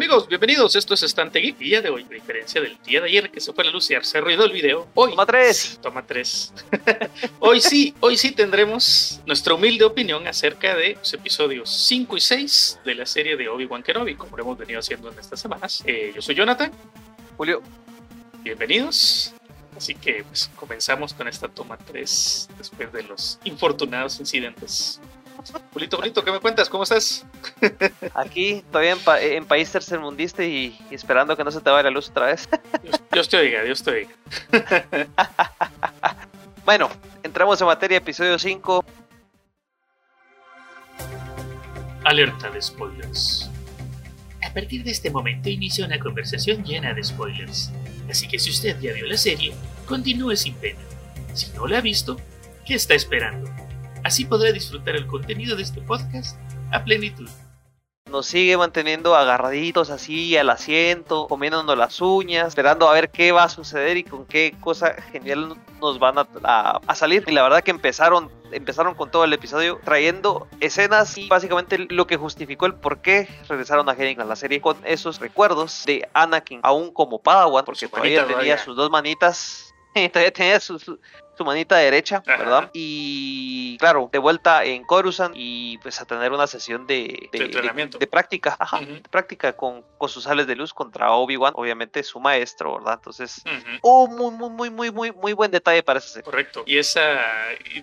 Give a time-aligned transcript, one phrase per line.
[0.00, 0.76] Amigos, bienvenidos.
[0.76, 1.58] Esto es Estante Geek.
[1.58, 3.94] Día de hoy, a diferencia del día de ayer que se fue a luz y
[4.00, 5.10] se ruido el video, hoy.
[5.10, 5.78] Toma tres.
[5.82, 6.54] Toma tres.
[7.38, 12.80] hoy sí, hoy sí tendremos nuestra humilde opinión acerca de los episodios 5 y 6
[12.82, 15.82] de la serie de Obi-Wan Kenobi, como lo hemos venido haciendo en estas semanas.
[15.84, 16.72] Eh, yo soy Jonathan.
[17.36, 17.60] Julio.
[18.42, 19.34] Bienvenidos.
[19.76, 24.98] Así que pues, comenzamos con esta toma 3 después de los infortunados incidentes.
[25.72, 26.68] Julito, Julito, ¿qué me cuentas?
[26.68, 27.26] ¿Cómo estás?
[28.14, 32.10] Aquí, todavía en, país tercermundista y, y, esperando que no se te vaya la luz
[32.10, 32.48] otra vez.
[33.12, 34.10] Dios, te oiga, Dios te oiga.
[36.64, 36.88] bueno,
[37.22, 38.84] entramos en materia, episodio 5.
[42.04, 43.50] Alerta de spoilers.
[44.42, 47.70] A partir de este momento inicia una conversación llena de spoilers.
[48.08, 49.54] Así que si usted ya vio la serie,
[49.86, 50.80] continúe sin pena.
[51.34, 52.16] Si no la ha visto,
[52.64, 53.48] ¿qué está esperando?
[54.04, 56.38] Así podrá disfrutar el contenido de este podcast
[56.72, 57.28] a plenitud.
[58.10, 63.44] Nos sigue manteniendo agarraditos así al asiento, comiéndonos las uñas, esperando a ver qué va
[63.44, 67.22] a suceder y con qué cosa genial nos van a, salir.
[67.28, 72.08] Y la verdad que empezaron empezaron con todo el episodio trayendo escenas y básicamente lo
[72.08, 76.08] que justificó el por qué regresaron a Henning a la serie con esos recuerdos de
[76.14, 80.90] Anakin aún como Padawan porque todavía tenía sus dos manitas todavía tenía sus,
[81.40, 82.68] su manita derecha, ¿verdad?
[82.74, 87.96] Y claro, de vuelta en Coruscant y pues a tener una sesión de, de, entrenamiento.
[87.96, 92.20] De, práctica, ajá, de práctica con, con sus sales de luz contra Obi-Wan, obviamente su
[92.20, 92.96] maestro, ¿verdad?
[92.98, 93.42] Entonces,
[93.80, 96.22] oh, muy, muy, muy, muy, muy, muy buen detalle para ese.
[96.22, 96.62] Correcto.
[96.66, 97.00] Y esa,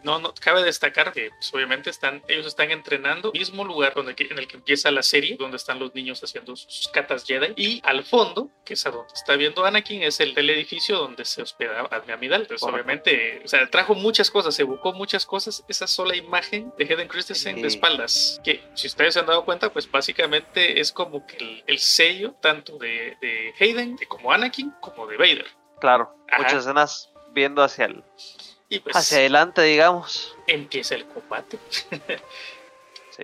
[0.03, 4.37] no, no, cabe destacar que pues, obviamente están, ellos están entrenando mismo lugar donde, en
[4.37, 8.03] el que empieza la serie, donde están los niños haciendo sus catas Jedi, y al
[8.03, 11.87] fondo, que es a donde está viendo Anakin, es el, el edificio donde se hospeda
[11.89, 12.41] Adme Amidal.
[12.41, 16.83] Entonces, obviamente, o sea, trajo muchas cosas, se evocó muchas cosas, esa sola imagen de
[16.83, 21.25] Hayden Christensen de espaldas, que si ustedes se han dado cuenta, pues básicamente es como
[21.25, 25.47] que el, sello tanto de, de Hayden, de como Anakin, como de Vader.
[25.79, 28.03] Claro, muchas escenas viendo hacia el,
[28.83, 30.35] pues, hacia adelante, digamos.
[30.45, 31.57] Empieza el combate.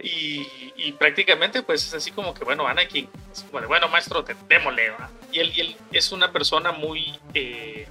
[0.01, 3.07] Y, prácticamente pues es así como que, bueno, Anakin,
[3.51, 4.91] bueno, maestro, démosle.
[5.33, 7.87] Y él, y él, es una persona muy, eh,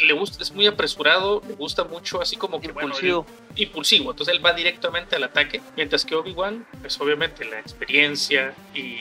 [0.00, 3.26] le gusta, es muy apresurado, le gusta mucho así como que, impulsivo.
[3.56, 8.98] impulsivo, entonces él va directamente al ataque, mientras que Obi-Wan, pues obviamente la experiencia y,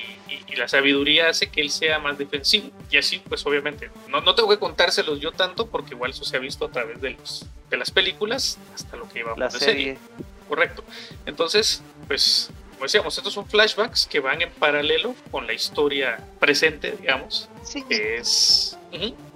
[0.58, 2.72] la sabiduría hace que él sea más defensivo.
[2.90, 6.36] Y así, pues obviamente, no, no tengo que contárselos yo tanto porque igual eso se
[6.36, 9.60] ha visto a través de, los, de las películas hasta lo que llevamos la de
[9.60, 9.98] serie.
[10.50, 10.84] Correcto.
[11.26, 16.98] Entonces, pues, como decíamos, estos son flashbacks que van en paralelo con la historia presente,
[17.00, 17.48] digamos.
[17.62, 17.84] Sí.
[17.84, 18.76] Que es.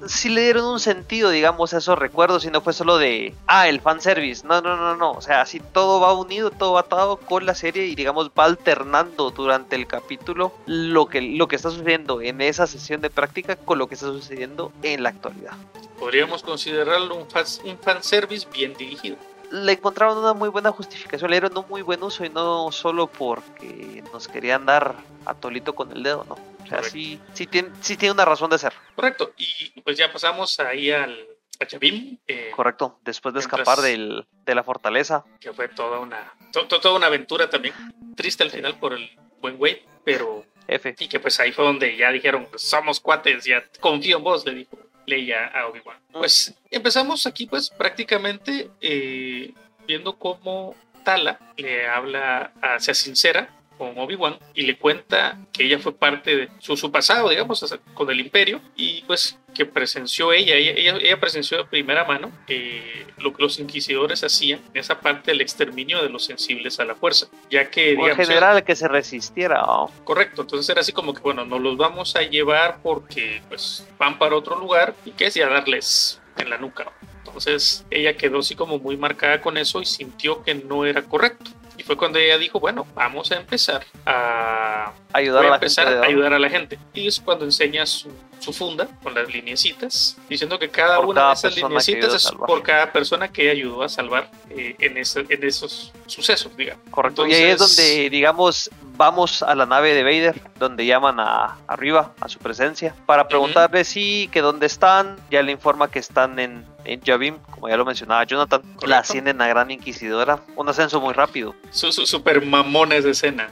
[0.07, 3.67] Sí le dieron un sentido, digamos, a esos recuerdos y no fue solo de, ah,
[3.67, 4.47] el fanservice.
[4.47, 5.11] No, no, no, no.
[5.11, 8.45] O sea, así todo va unido, todo va atado con la serie y, digamos, va
[8.45, 13.57] alternando durante el capítulo lo que, lo que está sucediendo en esa sesión de práctica
[13.57, 15.53] con lo que está sucediendo en la actualidad.
[15.99, 17.27] Podríamos considerarlo un,
[17.65, 19.17] un fanservice bien dirigido
[19.51, 23.07] le encontraron una muy buena justificación, le dieron un muy buen uso y no solo
[23.07, 24.95] porque nos querían dar
[25.25, 26.35] a Tolito con el dedo, no.
[26.63, 28.73] O sea, sí, sí, tiene, sí tiene una razón de ser.
[28.95, 31.27] Correcto, y pues ya pasamos ahí al,
[31.59, 32.17] a Chavim.
[32.27, 35.23] Eh, Correcto, después de escapar del, de la fortaleza.
[35.39, 37.73] Que fue toda una, toda una aventura también.
[38.15, 39.09] Triste al final por el
[39.41, 40.45] buen güey, pero...
[40.67, 40.95] F.
[40.97, 44.55] Y que pues ahí fue donde ya dijeron, somos cuates, ya confío en vos, le
[44.55, 44.75] dijo
[45.05, 45.97] leía a Obi-Wan.
[46.11, 49.53] Pues empezamos aquí pues prácticamente eh,
[49.87, 55.93] viendo cómo Tala le habla hacia Sincera con Obi-Wan y le cuenta que ella fue
[55.93, 57.63] parte de su, pasado, digamos,
[57.93, 63.07] con el imperio y pues que presenció ella, ella, ella, presenció de primera mano eh,
[63.17, 66.95] lo que los inquisidores hacían en esa parte del exterminio de los sensibles a la
[66.95, 67.93] fuerza, ya que...
[67.93, 69.63] en general que se resistiera.
[70.03, 74.19] Correcto, entonces era así como que, bueno, nos los vamos a llevar porque pues van
[74.19, 76.91] para otro lugar y que es ya darles en la nuca.
[77.25, 81.51] Entonces ella quedó así como muy marcada con eso y sintió que no era correcto.
[81.77, 86.05] Y fue cuando ella dijo, bueno, vamos a empezar a ayudar, a, la empezar a,
[86.05, 86.79] ayudar a la gente.
[86.93, 88.09] Y es cuando enseña su,
[88.53, 93.27] funda con las lineecitas, diciendo que cada una de esas lineecitas es por cada persona
[93.27, 96.83] que ayudó a salvar eh, en, en esos sucesos, digamos.
[96.91, 97.25] Correcto.
[97.25, 102.13] y ahí es donde, digamos, vamos a la nave de Vader, donde llaman a arriba
[102.19, 105.17] a su presencia para preguntarle si que dónde están.
[105.31, 109.41] Ya le informa que están en en Javim, como ya lo mencionaba Jonathan, la ascienden
[109.41, 110.41] a Gran Inquisidora.
[110.55, 111.55] Un ascenso muy rápido.
[111.71, 113.49] Su, super mamones de escena.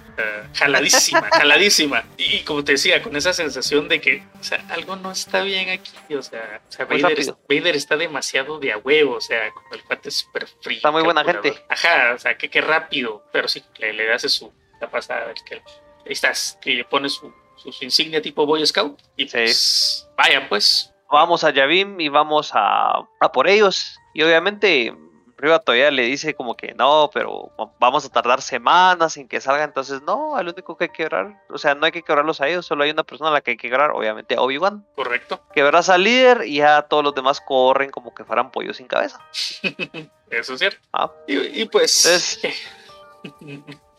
[0.53, 2.03] jaladísima, jaladísima.
[2.17, 5.69] Y, como te decía, con esa sensación de que o sea, algo no está bien
[5.69, 6.15] aquí.
[6.15, 6.61] O sea,
[7.49, 9.15] Vader, está demasiado de a huevo.
[9.15, 10.77] O sea, el cuate es súper frío.
[10.77, 11.53] Está muy buena gente.
[11.69, 13.23] Ajá, o sea, que, qué rápido.
[13.31, 15.33] Pero sí, le, le hace su la pasada.
[15.45, 15.61] Que, ahí
[16.11, 17.33] estás, que le pone su
[17.63, 18.99] sus insignia tipo Boy Scout.
[19.15, 20.92] Y pues, vaya, pues.
[21.13, 23.99] Vamos a Yavim y vamos a, a por ellos.
[24.15, 24.91] Y obviamente
[25.37, 29.63] Riva todavía le dice como que no, pero vamos a tardar semanas en que salga,
[29.63, 32.47] entonces no, al único que hay que quebrar, o sea, no hay que quebrarlos a
[32.47, 34.87] ellos, solo hay una persona a la que hay que quebrar, obviamente a Obi-Wan.
[34.95, 35.39] Correcto.
[35.53, 39.19] Quebras al líder y ya todos los demás corren como que fueran pollos sin cabeza.
[40.31, 40.79] Eso es cierto.
[40.93, 41.11] Ah.
[41.27, 42.41] Y, pues...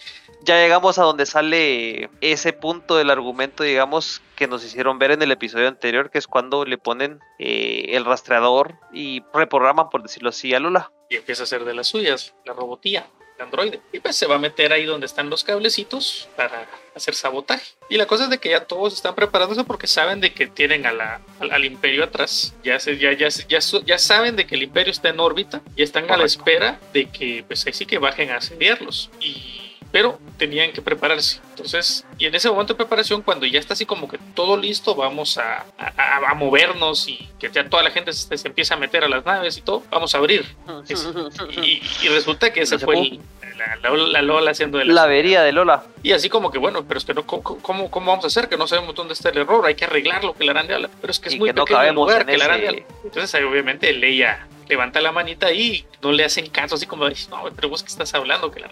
[0.45, 5.23] ya llegamos a donde sale ese punto del argumento, digamos, que nos hicieron ver en
[5.23, 10.29] el episodio anterior, que es cuando le ponen eh, el rastreador y reprograman, por decirlo
[10.29, 10.93] así, a Lula.
[11.09, 13.07] Y empieza a hacer de las suyas, la robotía,
[13.37, 13.81] el androide.
[13.93, 17.73] Y pues se va a meter ahí donde están los cablecitos para hacer sabotaje.
[17.89, 20.87] Y la cosa es de que ya todos están preparándose porque saben de que tienen
[20.87, 22.55] a la, al, imperio atrás.
[22.63, 25.83] Ya, se, ya, ya, ya, ya, saben de que el imperio está en órbita y
[25.83, 29.11] están a la espera de que pues ahí sí que bajen a asediarlos.
[29.21, 29.54] Y
[29.95, 31.41] pero tenían que prepararse.
[31.51, 34.97] Entonces, y en ese momento de preparación, cuando ya está así como que todo listo,
[34.97, 39.09] vamos a, a, movernos y que ya toda la gente se, empieza a meter a
[39.09, 40.45] las naves y todo, vamos a abrir.
[41.63, 43.21] y, resulta que ese fue
[43.57, 44.95] la, Lola haciendo de la...
[44.95, 45.85] La avería de Lola.
[46.03, 48.49] Y así como que, bueno, pero es que no, ¿cómo, cómo, vamos a hacer?
[48.49, 50.91] Que no sabemos dónde está el error, hay que arreglarlo, que la ala.
[51.01, 55.01] Pero es que es muy pequeño el lugar, que la Entonces ahí obviamente Leia levanta
[55.01, 58.51] la manita y no le hacen caso, así como, no, pero vos que estás hablando,
[58.51, 58.71] que la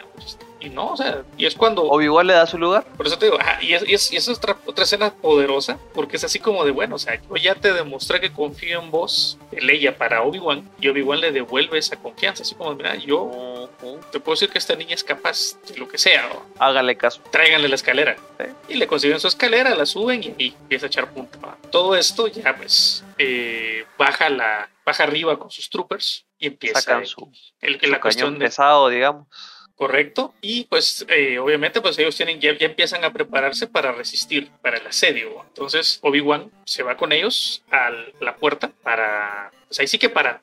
[0.63, 1.83] y no, o sea, y es cuando...
[1.83, 2.85] Obi-Wan le da su lugar.
[2.97, 6.25] Por eso te digo, y, es, y, es, es, otra, otra escena poderosa, porque es
[6.25, 9.69] así como de, bueno, o sea, yo ya te demostré que confío en vos, en
[9.69, 13.69] ella para Obi-Wan, y Obi-Wan le devuelve esa confianza, así como, mira, yo
[14.11, 16.29] te puedo decir que esta niña es capaz de lo que sea.
[16.59, 17.21] Hágale caso.
[17.31, 18.17] Tráiganle la escalera.
[18.69, 21.57] Y le consiguen su escalera, la suben y, empieza a echar punta.
[21.71, 27.31] Todo esto ya pues eh, baja la baja arriba con sus troopers y empieza su,
[27.61, 29.29] el, la cuestión pesado, digamos
[29.83, 30.33] correcto.
[30.41, 34.79] Y pues eh, obviamente pues ellos tienen ya, ya, empiezan a prepararse para resistir para
[34.79, 35.45] el asedio.
[35.49, 37.91] Entonces Obi Wan se va con ellos a
[38.21, 40.41] la puerta para pues ahí sí que para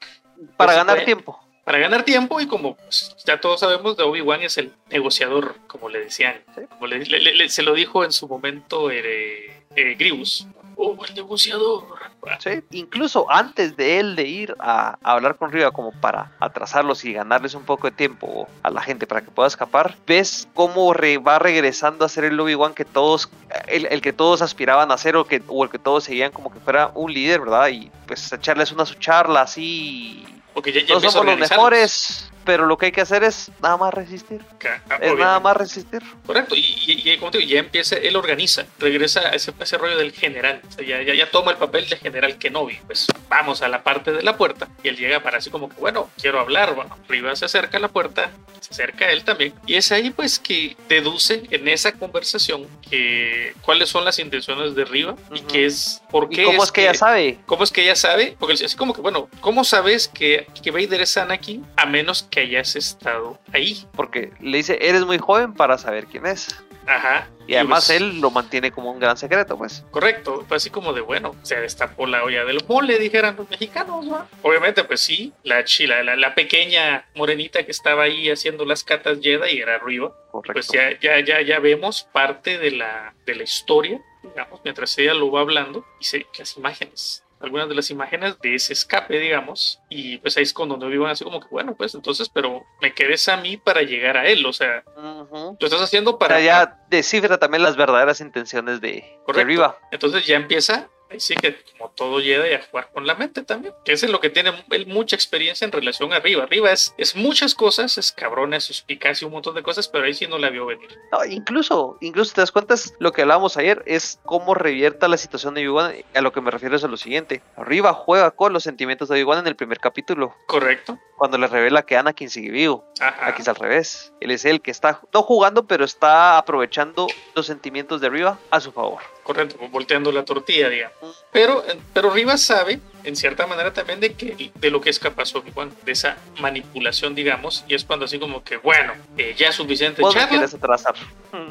[0.58, 1.40] para ganar tiempo.
[1.64, 5.56] para ganar tiempo y como pues, ya todos sabemos de Obi Wan es el negociador
[5.68, 10.48] como le decían como le, se lo dijo en su momento eh, eh, Grievous
[10.80, 11.99] oh, el negociador.
[12.40, 17.14] Sí, incluso antes de él de ir a, hablar con Riva como para atrasarlos y
[17.14, 21.40] ganarles un poco de tiempo a la gente para que pueda escapar, ves cómo va
[21.40, 23.30] regresando a ser el Obi-Wan que todos,
[23.68, 26.60] el, que todos aspiraban a ser o, que, o el que todos seguían como que
[26.60, 27.70] fuera un líder, ¿verdad?
[27.70, 30.26] Y pues echarles una su charla así.
[30.54, 33.94] Porque ya, ya somos los mejores pero lo que hay que hacer es nada más
[33.94, 34.42] resistir.
[34.90, 36.02] Ah, es nada más resistir.
[36.26, 40.14] Correcto, y, como te digo, ya empieza, él organiza, regresa a ese, ese rollo del
[40.14, 44.24] general, ya, ya, toma el papel de general Kenobi, pues vamos a la parte de
[44.24, 47.46] la puerta, y él llega para así como que, bueno, quiero hablar, bueno, arriba se
[47.46, 48.32] acerca a la puerta,
[48.62, 53.54] se acerca a él también, y es ahí pues que deduce en esa conversación que
[53.62, 56.46] cuáles son las intenciones de Riva, y qué es, por qué...
[56.46, 57.38] cómo es, que, ella sabe?
[57.46, 58.36] ¿Cómo es que ella sabe?
[58.40, 62.39] Porque así como que, bueno, ¿cómo sabes que, que Vader es Anakin a menos que
[62.40, 63.86] hayas estado ahí.
[63.94, 66.48] Porque le dice, eres muy joven para saber quién es.
[66.90, 67.28] Ajá.
[67.46, 69.86] Y además pues él lo mantiene como un gran secreto, pues.
[69.92, 74.06] Correcto, fue así como de bueno, se destapó la olla del mole, dijeran los mexicanos,
[74.06, 74.28] ¿no?
[74.42, 79.60] Obviamente, pues sí, la chila, la, pequeña morenita que estaba ahí haciendo las catas Jedi
[79.60, 80.14] era arriba.
[80.32, 80.54] Correcto.
[80.54, 85.14] Pues ya, ya, ya, ya vemos parte de la, de la historia, digamos, mientras ella
[85.14, 89.82] lo va hablando, y se, las imágenes algunas de las imágenes de ese escape, digamos,
[89.90, 92.94] y pues ahí es con donde vivan así como que, bueno, pues entonces, pero me
[92.94, 96.36] quedes a mí para llegar a él, o sea, lo estás haciendo para...
[96.36, 101.36] O sea, ya descifra también las verdaderas intenciones de, de Entonces ya empieza Ahí sí
[101.36, 103.74] que como todo llega a jugar con la mente también.
[103.84, 106.44] Que es lo que tiene él mucha experiencia en relación arriba.
[106.44, 110.06] Arriba es, es muchas cosas, es cabrón, es suspicaz y un montón de cosas, pero
[110.06, 110.90] ahí sí no la vio venir.
[111.12, 115.56] No, incluso, incluso te das cuenta, lo que hablábamos ayer es cómo revierta la situación
[115.56, 115.94] de Obi-Wan.
[116.14, 117.42] A lo que me refiero es a lo siguiente.
[117.56, 120.36] Arriba juega con los sentimientos de Obi-Wan en el primer capítulo.
[120.46, 121.00] Correcto.
[121.18, 122.86] Cuando le revela que Anakin sigue vivo.
[123.00, 124.14] Aquí es al revés.
[124.22, 128.60] Él es el que está, no jugando, pero está aprovechando los sentimientos de arriba a
[128.60, 131.24] su favor correcto, volteando la tortilla, digamos.
[131.32, 135.36] Pero, pero Rivas sabe, en cierta manera también, de, que, de lo que es capaz
[135.36, 139.56] Obi-Wan, de esa manipulación, digamos, y es cuando así como que, bueno, eh, ya es
[139.56, 140.30] suficiente vos charla.
[140.30, 140.96] quieres atrasar.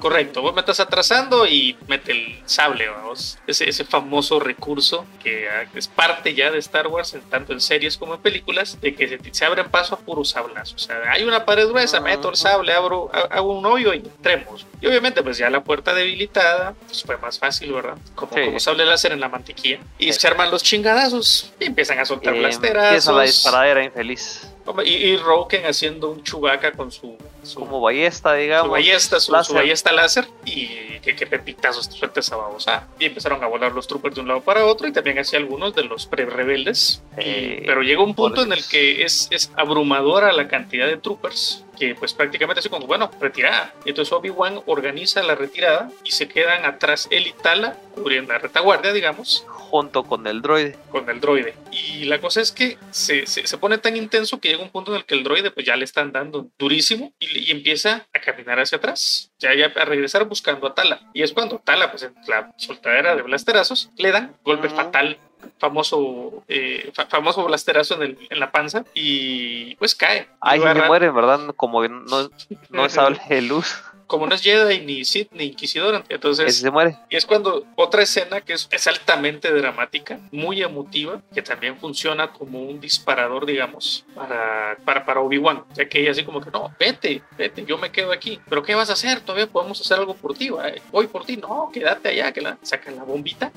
[0.00, 3.38] Correcto, vos me estás atrasando y mete el sable, vamos.
[3.46, 7.96] Ese, ese famoso recurso que ah, es parte ya de Star Wars, tanto en series
[7.96, 10.74] como en películas, de que se, se abren paso a puros sablazos.
[10.74, 14.66] O sea, hay una pared gruesa, meto el sable, abro, hago un hoyo y entremos.
[14.80, 17.98] Y obviamente, pues ya la puerta debilitada, pues fue más fácil, ¿verdad?
[18.14, 19.78] Como, como sable láser en la mantequilla.
[19.98, 22.86] Y se arman los chingadazos y empiezan a soltar blasteras.
[22.86, 24.48] Empieza la disparadera infeliz.
[24.84, 27.16] Y, y Roken haciendo un chubaca con su
[27.48, 28.66] su, como ballesta, digamos.
[28.66, 29.56] su ballesta, su, su láser.
[29.56, 32.86] ballesta láser y que, que pepitazos suelta esa babosa.
[32.98, 35.74] Y empezaron a volar los troopers de un lado para otro y también hacía algunos
[35.74, 37.02] de los pre-rebeldes.
[37.16, 41.64] Eh, pero llega un punto en el que es, es abrumadora la cantidad de troopers
[41.78, 43.72] que pues prácticamente así como, bueno, retirada.
[43.84, 48.40] Y entonces Obi-Wan organiza la retirada y se quedan atrás él y Tala cubriendo la
[48.40, 50.76] retaguardia, digamos, junto con el droide.
[50.90, 51.54] con el droide.
[51.70, 54.92] Y la cosa es que se, se, se pone tan intenso que llega un punto
[54.92, 58.20] en el que el droide pues ya le están dando durísimo y, y empieza a
[58.20, 61.00] caminar hacia atrás, ya, ya a regresar buscando a Tala.
[61.12, 64.76] Y es cuando Tala, pues en la soltadera de blasterazos, le dan golpe Ujú.
[64.76, 65.18] fatal.
[65.58, 70.28] Famoso, eh, fa- famoso blasterazo en, el- en la panza y pues cae.
[70.40, 71.40] Ahí se muere, ¿verdad?
[71.56, 72.28] Como que no,
[72.70, 73.82] no es sable de luz.
[74.08, 76.96] Como no es Jedi ni Sith ni Inquisidor, Ese entonces se muere.
[77.10, 82.32] y es cuando otra escena que es, es altamente dramática, muy emotiva, que también funciona
[82.32, 86.74] como un disparador, digamos, para, para, para Obi-Wan, ya que ella así como que, no,
[86.80, 89.20] vete, vete, yo me quedo aquí, pero ¿qué vas a hacer?
[89.20, 90.72] Todavía podemos hacer algo por ti, ¿va?
[90.90, 93.52] voy por ti, no, quédate allá, que la sacan la bombita.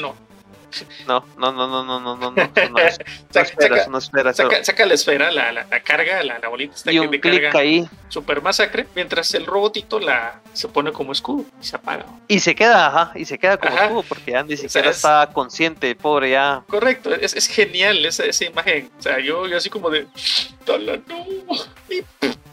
[0.00, 0.14] No,
[1.06, 2.78] No, no, no, no, no, no, no, no.
[4.62, 7.60] Saca, la esfera, la, la, la carga, la, la bolita esta Y que clic carga
[7.60, 7.88] ahí.
[8.08, 12.06] super masacre, mientras el robotito la, se pone como escudo y se apaga.
[12.28, 13.84] Y se queda, ajá, y se queda como Ajá.
[13.86, 16.62] escudo porque ya ni siquiera es- está consciente, pobre ya.
[16.68, 18.90] Correcto, es, es genial esa, esa imagen.
[18.98, 20.06] O sea, yo, yo así como de.
[20.64, 21.26] "Tala, no",
[21.90, 22.02] Y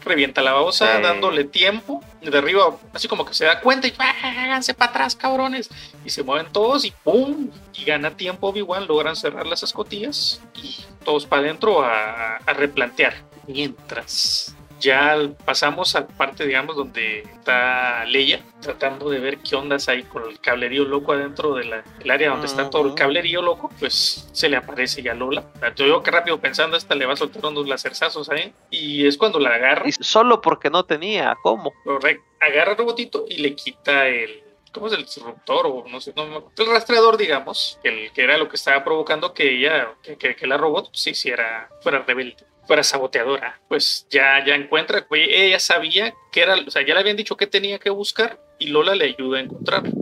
[0.04, 1.02] revienta la babosa, Sí.
[1.02, 2.02] dándole tiempo.
[2.30, 4.12] De arriba, así como que se da cuenta y "Ah,
[4.44, 5.70] háganse para atrás, cabrones.
[6.04, 7.50] Y se mueven todos y ¡pum!
[7.72, 13.14] Y gana tiempo Obi-Wan, logran cerrar las escotillas y todos para adentro a replantear.
[13.46, 14.55] Mientras.
[14.80, 20.24] Ya pasamos a parte, digamos, donde está Leia tratando de ver qué ondas hay con
[20.28, 23.70] el cablerío loco adentro de del área donde está todo el cablerío loco.
[23.78, 25.44] Pues se le aparece ya Lola.
[25.76, 28.52] Yo, yo que rápido pensando, esta le va a soltar unos lacerzazos ahí.
[28.70, 29.88] Y es cuando la agarra.
[29.88, 31.72] Y solo porque no tenía, ¿cómo?
[31.84, 32.24] Correcto.
[32.40, 34.42] Agarra el robotito y le quita el.
[34.72, 35.66] ¿Cómo es el disruptor?
[35.66, 39.32] O no sé, no, el rastreador, digamos, que, el, que era lo que estaba provocando
[39.32, 43.60] que ella, que, que- que la robot se hiciera, fuera rebelde, fuera saboteadora.
[43.68, 47.46] Pues ya, ya encuentra, ella sabía que era, o sea, ya le habían dicho que
[47.46, 49.92] tenía que buscar y Lola le ayuda a encontrarlo.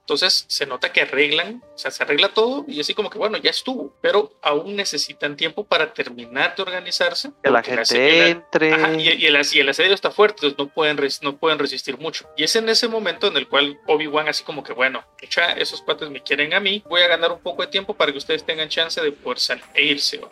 [0.00, 3.38] Entonces se nota que arreglan, o sea, se arregla todo y así como que bueno,
[3.38, 7.32] ya estuvo, pero aún necesitan tiempo para terminar de organizarse.
[7.42, 8.72] Que la gente la- entre.
[8.72, 11.98] Ajá, y, y el, y el asedio está fuerte, entonces no pueden, no pueden resistir
[11.98, 12.28] mucho.
[12.36, 15.82] Y es en ese momento en el cual Obi-Wan así como que, bueno, echa, esos
[15.82, 18.44] cuates me quieren a mí, voy a ganar un poco de tiempo para que ustedes
[18.46, 20.18] tengan chance de poder salir e irse.
[20.18, 20.30] ¿va?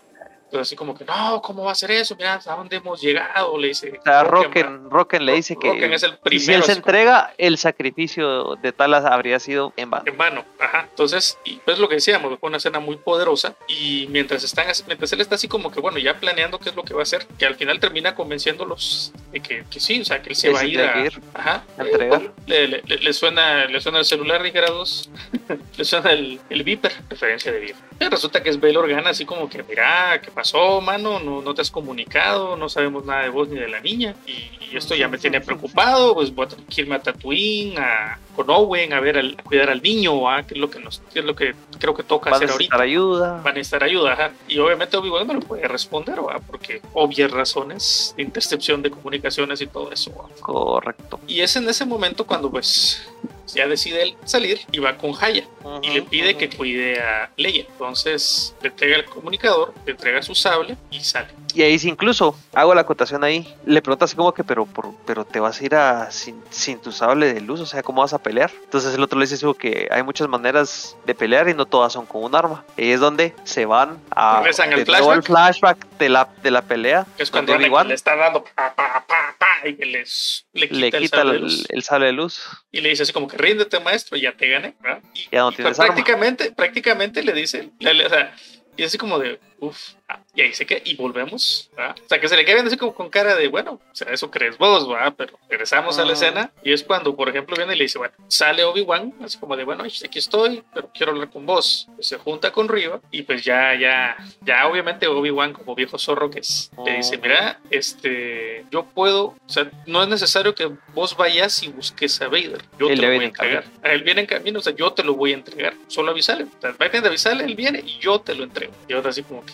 [0.60, 2.14] Así como que, no, ¿cómo va a ser eso?
[2.16, 3.56] Mira, ¿a dónde hemos llegado?
[3.58, 3.98] Le dice.
[3.98, 4.90] O sea, Rocken.
[4.90, 6.58] Rocken, le dice que Rocken es el y si primero.
[6.58, 10.04] él se así como- entrega, el sacrificio de Talas habría sido en vano.
[10.06, 10.86] en vano, ajá.
[10.90, 15.12] Entonces, y pues lo que decíamos, fue una escena muy poderosa y mientras están, mientras
[15.12, 17.26] él está así como que bueno, ya planeando qué es lo que va a hacer,
[17.38, 20.54] que al final termina convenciéndolos de que, que sí, o sea, que él se Que
[20.54, 22.22] va a ir a, que ir ajá, a entregar.
[22.46, 25.10] Eh, le, le- le- suena, le suena el celular, dijera dos,
[25.76, 27.76] le suena el, el Viper, referencia de Viper.
[28.00, 31.18] Y resulta que es Bail Organa, así como que, mira, ¿qué pasó, mano?
[31.20, 34.76] No, no te has comunicado, no sabemos nada de vos ni de la niña, y,
[34.76, 39.00] esto ya me tiene preocupado, pues voy a irme a Tatooine, a, con Owen, a
[39.00, 40.42] ver, al- a cuidar al niño, ¿ah?
[40.46, 42.48] que es lo que nos, que es lo que creo que toca Va a hacer
[42.48, 42.92] necesitar ahorita.
[42.92, 43.32] ayuda.
[43.42, 44.32] Van a necesitar ayuda, ajá.
[44.48, 46.38] Y obviamente Obi-Wan no le puede responder, ¿va?
[46.40, 50.12] porque obvias razones de intercepción de comunicaciones y todo eso.
[50.16, 50.28] ¿va?
[50.40, 51.20] Correcto.
[51.26, 53.08] Y es en ese momento cuando pues
[53.54, 55.44] ya decide él salir y va con Haya
[55.82, 57.64] y le pide que cuide a Leia.
[57.70, 61.28] Entonces le entrega el comunicador, le entrega su sable y sale.
[61.54, 63.46] Y ahí sí incluso hago la acotación ahí.
[63.64, 66.80] Le pregunta así como que, pero, por- pero te vas a ir a sin, sin
[66.80, 68.50] tu sable de luz, o sea, ¿cómo vas a pelear?
[68.64, 71.92] Entonces el otro le dice eso, que hay muchas maneras de pelear y no todas
[71.92, 72.64] son con un arma.
[72.76, 77.06] Y es donde se van a Regresan al flashback de la, de la pelea.
[77.16, 80.68] Que es cuando Obi-Wan le está dando pa, pa, pa, pa, y que les, le
[80.68, 81.66] quita, le el sable de el, luz.
[81.68, 82.42] el sable de luz.
[82.72, 84.74] y le dice así como que ríndete maestro, ya te gané.
[84.80, 85.00] ¿verdad?
[85.14, 88.34] Y, Ya no y tienes prácticamente, prácticamente le dice, le- le- o sea,
[88.76, 89.94] y así como de, uff,
[90.34, 91.96] y ahí se queda, y volvemos, ¿verdad?
[92.04, 94.12] o sea, que se le queda viendo así como con cara de, bueno, o sea,
[94.12, 95.10] eso crees vos, ¿va?
[95.12, 96.12] Pero regresamos a la Ah.
[96.14, 99.56] escena, y es cuando, por ejemplo, viene y le dice, bueno, sale Obi-Wan, así como
[99.56, 103.22] de, bueno, aquí estoy, pero quiero hablar con vos, Pues se junta con Riva, y
[103.22, 107.20] pues ya, ya, ya obviamente Obi-Wan, como viejo zorro que es, le dice, Ah.
[107.22, 112.28] mira, este, yo puedo, o sea, no es necesario que vos vayas y busques a
[112.28, 113.64] Vader, yo Él te lo voy a entregar.
[113.82, 115.74] A él viene en camino, o sea, yo te lo voy a entregar.
[115.88, 116.44] Solo avisale.
[116.44, 118.72] O sea, vayan a avisarle, él viene y yo te lo entrego.
[118.88, 119.52] Y ahora así como que.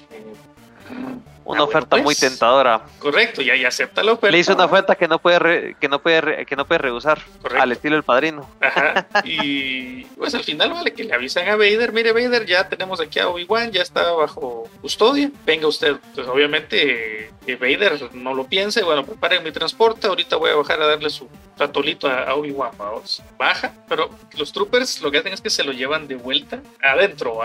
[1.45, 2.21] Una Ah, oferta bueno, muy pues.
[2.21, 2.83] tentadora.
[2.99, 4.31] Correcto, ya, ya acepta la oferta.
[4.31, 6.79] Le hizo una oferta que no puede re- que no puede re- que no puede
[6.79, 7.63] rehusar Correcto.
[7.63, 8.49] al estilo del padrino.
[8.61, 9.07] Ajá.
[9.25, 13.19] Y pues al final, vale, que le avisan a Vader, mire Vader, ya tenemos aquí
[13.19, 15.97] a Obi-Wan, ya está bajo custodia, venga usted.
[16.15, 20.57] Pues obviamente eh, Vader no lo piensa, y bueno, preparen mi transporte, ahorita voy a
[20.57, 21.29] bajar a darle su
[21.61, 23.23] ratolito a, a Obi-Wan, vamos.
[23.39, 27.41] Baja, pero los troopers lo que hacen es que se lo llevan de vuelta adentro,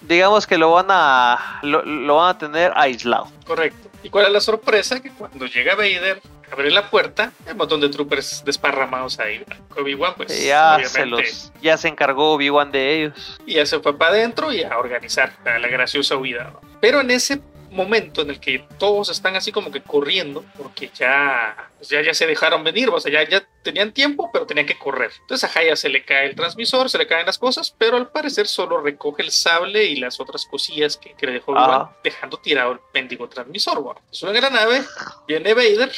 [0.00, 3.30] Digamos que lo van a lo, lo van a tener aislado.
[3.46, 3.88] Correcto.
[4.02, 5.00] ¿Y cuál es la sorpresa?
[5.00, 6.20] Que cuando llega Vader,
[6.52, 9.44] abre la puerta, hay un montón de troopers desparramados ahí.
[9.76, 13.40] Obi-Wan, pues, ya se los ya se encargó Obi-Wan de ellos.
[13.44, 16.52] y ya se fue para adentro y a organizar la, la graciosa huida.
[16.52, 16.60] ¿no?
[16.80, 21.70] Pero en ese momento en el que todos están así como que corriendo, porque ya,
[21.76, 24.78] pues ya, ya se dejaron venir, o sea, ya, ya tenían tiempo, pero tenían que
[24.78, 25.10] correr.
[25.20, 28.10] Entonces a Haya se le cae el transmisor, se le caen las cosas, pero al
[28.10, 31.54] parecer solo recoge el sable y las otras cosillas que, que le dejó
[32.02, 33.86] dejando tirado el mendigo transmisor.
[33.86, 33.94] ¿va?
[34.10, 34.82] Suben a la nave,
[35.26, 35.92] viene Vader,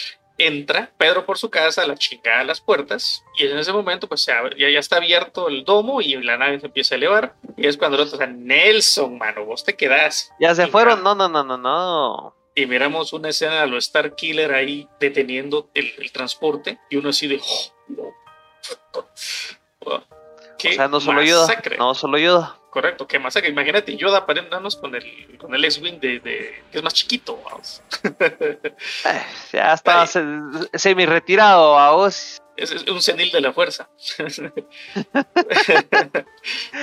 [0.46, 4.22] entra, Pedro por su casa, la chingada a las puertas, y en ese momento pues
[4.22, 7.34] se abre- ya, ya está abierto el domo y la nave se empieza a elevar,
[7.56, 10.30] y es cuando el otro, o sea, Nelson, mano, vos te quedás.
[10.40, 11.02] Ya se fueron.
[11.02, 12.34] No, no, no, no, no.
[12.54, 17.10] Y miramos una escena a lo Star Killer ahí deteniendo el, el transporte, y uno
[17.10, 17.40] así de...
[17.40, 18.10] "Oh, no".
[20.58, 21.78] Qué O sea, no solo masacre.
[21.78, 22.58] no solo Yoda.
[22.70, 23.50] Correcto, qué masacre.
[23.50, 27.40] Imagínate Yoda pariéndonos con el, con el X-Wing de, de- que es más chiquito.
[27.44, 27.82] vamos.
[29.04, 29.22] Eh,
[29.52, 30.08] ya está Ay.
[30.74, 32.40] semi retirado a vos.
[32.60, 33.88] Es, es un senil de la fuerza.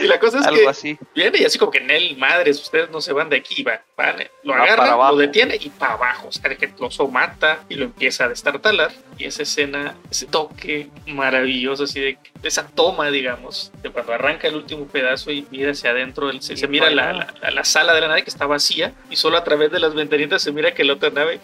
[0.01, 0.98] y la cosa es Algo que así.
[1.15, 4.15] viene y así como que Nel, madres, ustedes no se van de aquí, va, van,
[4.43, 7.86] lo Va agarra, lo detiene y para abajo, o sea, que lo mata y lo
[7.86, 8.91] empieza a destartalar.
[9.17, 14.48] Y esa escena, ese toque maravilloso, así de, de esa toma, digamos, de cuando arranca
[14.48, 18.01] el último pedazo y mira hacia adentro, el- se, mira la, la- la sala de
[18.01, 20.83] la nave que está vacía y solo a través de las ventanitas se mira que
[20.83, 21.40] la otra nave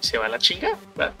[0.00, 0.70] se va a la chinga.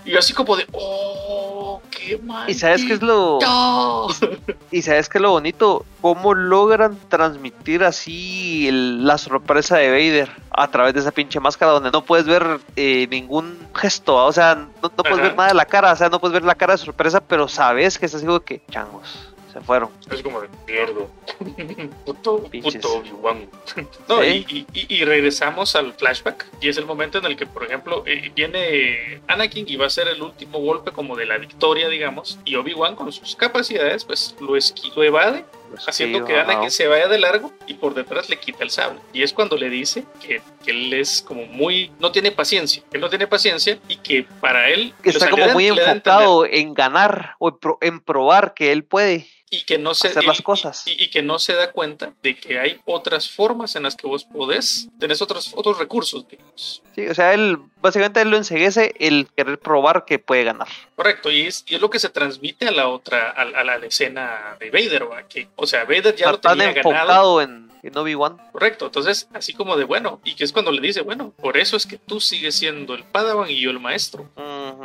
[0.04, 2.48] Y yo así como de, oh, qué mal.
[2.48, 3.38] Y sabes qué es lo
[4.70, 10.30] y sabes qué es lo bonito, cómo logran transmitir así el- la sorpresa de Vader
[10.52, 14.54] a través de esa pinche máscara donde no puedes ver eh, ningún gesto, o sea,
[14.54, 16.74] no, no puedes ver nada de la cara, o sea, no puedes ver la cara
[16.74, 19.90] de sorpresa, pero sabes que es así como que changos, se fueron.
[20.10, 21.06] Es como de mierda.
[22.04, 22.76] puto, Pinches.
[22.76, 23.48] puto Obi-Wan.
[24.08, 26.46] No, y, y- y regresamos al flashback.
[26.60, 29.90] Y es el momento en el que, por ejemplo, eh, viene Anakin y va a
[29.90, 32.38] ser el último golpe como de la victoria, digamos.
[32.44, 35.44] Y Obi-Wan con sus capacidades, pues lo, esqui- lo evade,
[35.86, 36.50] haciendo Sí, que ajá.
[36.52, 39.00] Anakin se vaya de largo y por detrás le quita el sable.
[39.12, 41.90] Y es cuando le dice que, que él es como muy...
[41.98, 42.82] No tiene paciencia.
[42.92, 44.94] Él no tiene paciencia y que para él...
[45.02, 49.26] que está como muy enfocado en ganar o en, pro- en probar que él puede
[49.52, 50.86] y que no se hacer y- las cosas.
[50.86, 54.06] y, y que no se da cuenta de que hay otras formas en las que
[54.06, 58.94] vos podés tenés otros otros recursos digamos Sí, o sea, él básicamente él lo enseguece
[59.00, 60.68] el querer probar que puede ganar.
[60.94, 63.76] correcto y es, y es lo que se transmite a la otra a, a la
[63.78, 65.26] escena de Vader ¿va?
[65.26, 68.36] que o sea Vader ya Está lo tan tenía ganado en, en Obi-Wan.
[68.52, 71.76] correcto entonces así como de bueno y que es cuando le dice bueno por eso
[71.76, 74.28] es que tú sigues siendo el Padawan y yo el maestro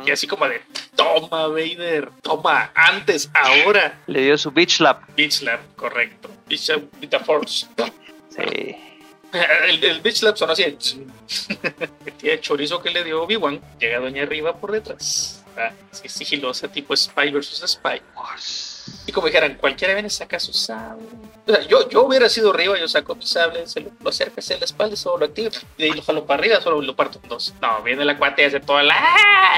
[0.04, 0.60] y así como de
[0.94, 5.08] toma Vader toma antes ahora Le dio su bitch slap.
[5.16, 7.66] Bitch Slap correcto Bitch Slap with the Force
[8.30, 8.76] Sí.
[9.68, 10.62] El, el bitch slap son así.
[10.62, 13.60] El chorizo que le dio Obi-Wan.
[13.78, 15.44] Llega Doña Arriba por detrás.
[15.56, 18.00] Ah, así sigilosa, tipo Spy versus Spy.
[19.06, 21.06] Y como dijeran, cualquiera viene saca su sable.
[21.46, 24.40] O sea, yo, yo hubiera sido arriba, yo saco mi sable, se lo, lo acerco
[24.40, 25.48] hacia la espalda, solo lo activo.
[25.78, 27.54] Y de ahí lo jalo para arriba, solo lo parto en dos.
[27.62, 28.96] No, viene la cuate y hace toda la.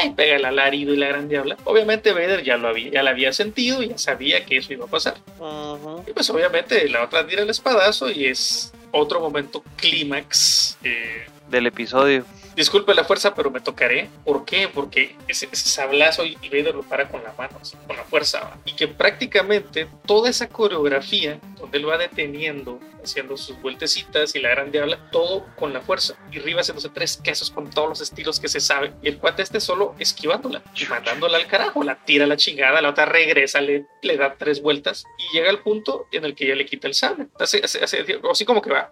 [0.04, 1.56] Y pega el alarido y la gran diabla.
[1.64, 4.84] Obviamente Vader ya lo había, ya la había sentido y ya sabía que eso iba
[4.84, 5.16] a pasar.
[5.38, 6.04] Ujú.
[6.06, 10.78] Y pues obviamente la otra tira el espadazo y es otro momento clímax.
[10.84, 12.24] eh, Del episodio.
[12.56, 14.10] disculpe la fuerza, pero me tocaré.
[14.24, 14.68] ¿Por qué?
[14.68, 18.40] Porque ese, ese sablazo y Vader lo para con la mano, así, con la fuerza.
[18.40, 18.58] ¿va?
[18.64, 24.50] Y que prácticamente toda esa coreografía, donde él va deteniendo, haciendo sus vueltecitas y la
[24.50, 26.16] gran diabla, todo con la fuerza.
[26.32, 28.92] Y Riva haciéndose tres quesos con todos los estilos que se sabe.
[29.02, 31.82] Y el cuate este solo esquivándola y mandándola al carajo.
[31.84, 35.48] La tira a la chingada, la otra regresa, le, le da tres vueltas y llega
[35.48, 37.28] al punto en el que ya le quita el sable.
[37.38, 38.90] Hace, hace- hace- así como que va,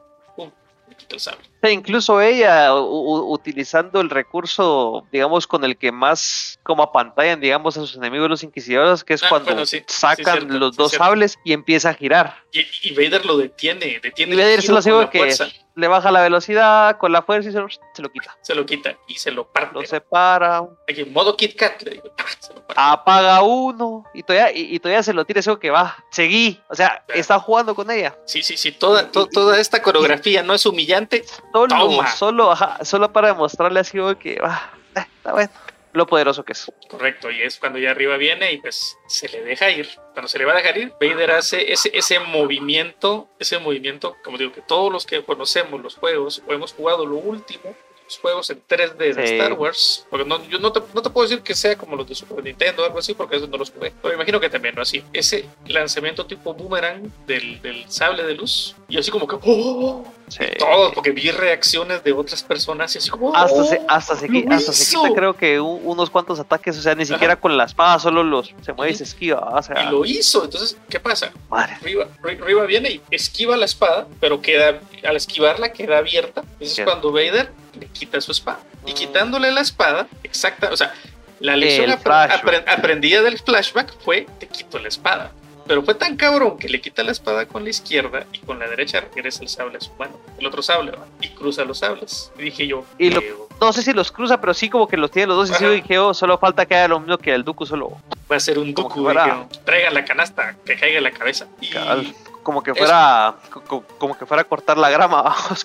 [0.94, 1.44] quita el sable.
[1.62, 7.80] E incluso ella utilizando el recurso, digamos, con el que más como apantallan, digamos, a
[7.80, 10.76] sus enemigos los inquisidores, que es Ah, cuando bueno, sí, sí, sacan cierto, los sí,
[10.78, 11.04] dos cierto.
[11.04, 12.36] sables y empieza a girar.
[12.52, 15.48] Y, y Vader lo detiene, detiene Y Vader se lo hace que- fuerza.
[15.76, 18.36] Le baja la velocidad con la fuerza y se lo, se lo quita.
[18.40, 19.74] Se lo quita y se lo parte.
[19.74, 22.24] Lo separa, Aquí en modo Kit Kat, le digo, ¡ah!
[22.40, 22.74] se lo parte.
[22.76, 25.94] apaga uno y todavía, y, y todavía se lo tira eso que va.
[26.10, 26.60] Seguí.
[26.68, 27.20] O sea, Claro.
[27.20, 28.16] está jugando con ella.
[28.24, 31.24] Sí, sí, sí, toda, to- toda esta coreografía no es humillante.
[31.52, 32.06] Solo, Toma.
[32.08, 35.50] solo, ajá, solo para demostrarle así que ah, eh, está bueno.
[35.96, 36.70] Lo poderoso que es.
[36.90, 39.88] Correcto, y es cuando ya arriba viene y pues se le deja ir.
[40.12, 44.36] Cuando se le va a dejar ir, Vader hace ese, ese movimiento, ese movimiento, como
[44.36, 47.74] digo, que todos los que conocemos los juegos o hemos jugado lo último,
[48.06, 49.34] los juegos en 3D de Sí.
[49.34, 52.08] Star Wars, porque no, yo no te, no te puedo decir que sea como los
[52.08, 54.48] de Super Nintendo o algo así, porque esos no los jugué, pero me imagino que
[54.48, 54.82] también, ¿no?
[54.82, 60.04] Así, ese lanzamiento tipo boomerang del, del sable de luz, y así como que, ¡oh!
[60.28, 60.44] Sí.
[60.58, 63.84] Todo, porque vi reacciones de otras personas y así como, Hasta se, ¡oh!
[63.88, 66.94] hasta se, ¡Lo qui- hasta se quita, creo que un- unos cuantos ataques, o sea,
[66.94, 67.14] ni Ajá.
[67.14, 69.38] siquiera con la espada, solo los se mueve y se esquiva.
[69.56, 71.32] O sea, Y lo hizo, entonces, ¿qué pasa?
[71.48, 71.76] madre.
[71.82, 76.42] Riva, Ri- Riva viene y esquiva la espada, pero queda al esquivarla queda abierta.
[76.58, 76.90] Ese es Cierto.
[76.92, 78.58] cuando Vader le quita su espada.
[78.86, 78.94] Y Mm.
[78.94, 80.92] quitándole la espada, exacta, o sea,
[81.40, 85.32] la lección apre- apre- aprendida del flashback fue te quito la espada.
[85.66, 88.68] Pero fue tan cabrón que le quita la espada con la izquierda y con la
[88.68, 91.04] derecha regresa el sable a su mano, el otro sable, ¿va?
[91.20, 92.30] y cruza los sables.
[92.38, 94.96] Y dije yo, Y lo- "Eh, No sé si los cruza, pero sí como que
[94.98, 97.32] los tiene los dos y sí dije, oh, solo falta que haga lo mismo que
[97.34, 97.96] el Dooku, solo
[98.30, 101.46] va a ser un que fuera- traigan la canasta, que caiga en la cabeza.
[101.60, 102.14] Y- Cabal.
[102.44, 105.56] como que fuera co- co- como que fuera a cortar la grama abajo.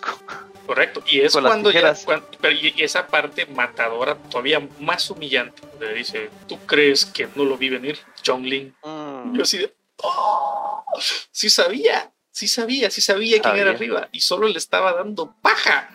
[0.65, 1.95] Correcto, y es cuando ya,
[2.39, 7.57] pero y esa parte matadora todavía más humillante, donde dice, ¿tú crees que no lo
[7.57, 7.99] vi venir,
[8.39, 9.35] Lin Mm.
[9.35, 10.83] Yo así de, "Oh,
[11.31, 15.89] sí sabía, sí sabía, sí sabía quién era arriba, y solo le estaba dando paja,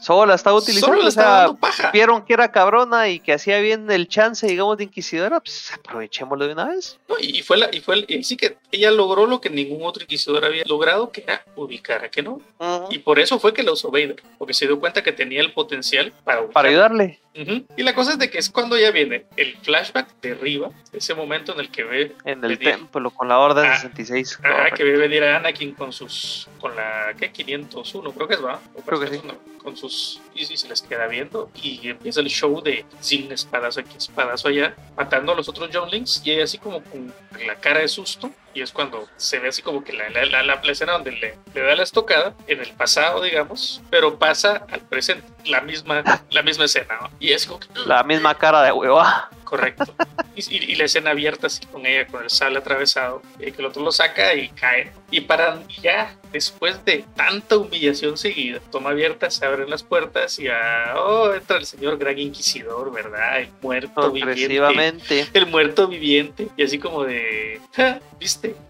[0.00, 1.67] Solo la estaba utilizando, solo le o estaba sea, dando paja.
[1.92, 6.46] Vieron que era cabrona y que hacía bien el chance, digamos, de inquisidora, pues aprovechémoslo
[6.46, 6.98] de una vez.
[7.08, 9.80] No, y fue la, y fue el- y sí que ella logró lo que ningún
[9.84, 12.40] otro inquisidor había logrado, que era ubicar a que no.
[12.90, 15.52] Y por eso fue que la usó Vader, porque se dio cuenta que tenía el
[15.52, 16.52] potencial para ubicar.
[16.54, 17.20] Para ayudarle.
[17.76, 21.14] Y la cosa es de que es cuando ya viene el flashback de Riva, ese
[21.14, 24.40] momento en el que ve en el venir- templo con la Orden Ah, 66.
[24.42, 24.76] Ajá, correcto.
[24.78, 26.48] que ve venir a Anakin con sus.
[26.60, 27.14] con la.
[27.16, 27.30] ¿qué?
[27.30, 28.60] 501, creo que es, ¿va?
[28.84, 30.20] Creo que 401, Con sus.
[30.34, 31.48] Y, y se les queda viendo.
[31.62, 36.22] Y empieza el show de sin espadazo aquí, espadazo allá, matando a los otros Younglings.
[36.24, 37.12] Y ella así como con
[37.46, 38.30] la cara de susto.
[38.58, 41.36] Y es cuando se ve así como que la, la, la, la- escena donde le,
[41.54, 45.28] le da la estocada en el pasado, digamos, pero pasa al presente.
[45.44, 47.10] La misma, la misma escena, ¿no?
[47.20, 47.68] Y es como que.
[47.86, 49.30] La misma cara de hueva.
[49.44, 49.94] Correcto.
[50.34, 53.62] Y, y- y la escena abierta así con ella, con el sable atravesado, y que
[53.62, 54.92] el otro lo saca y cae.
[55.10, 60.48] Y para ya, después de tanta humillación seguida, toma abierta, se abren las puertas y
[60.48, 63.40] ah, oh, entra el señor Gran Inquisidor, ¿verdad?
[63.40, 65.26] El muerto viviente.
[65.32, 66.48] El muerto viviente.
[66.58, 68.00] Y así como de, "Ja,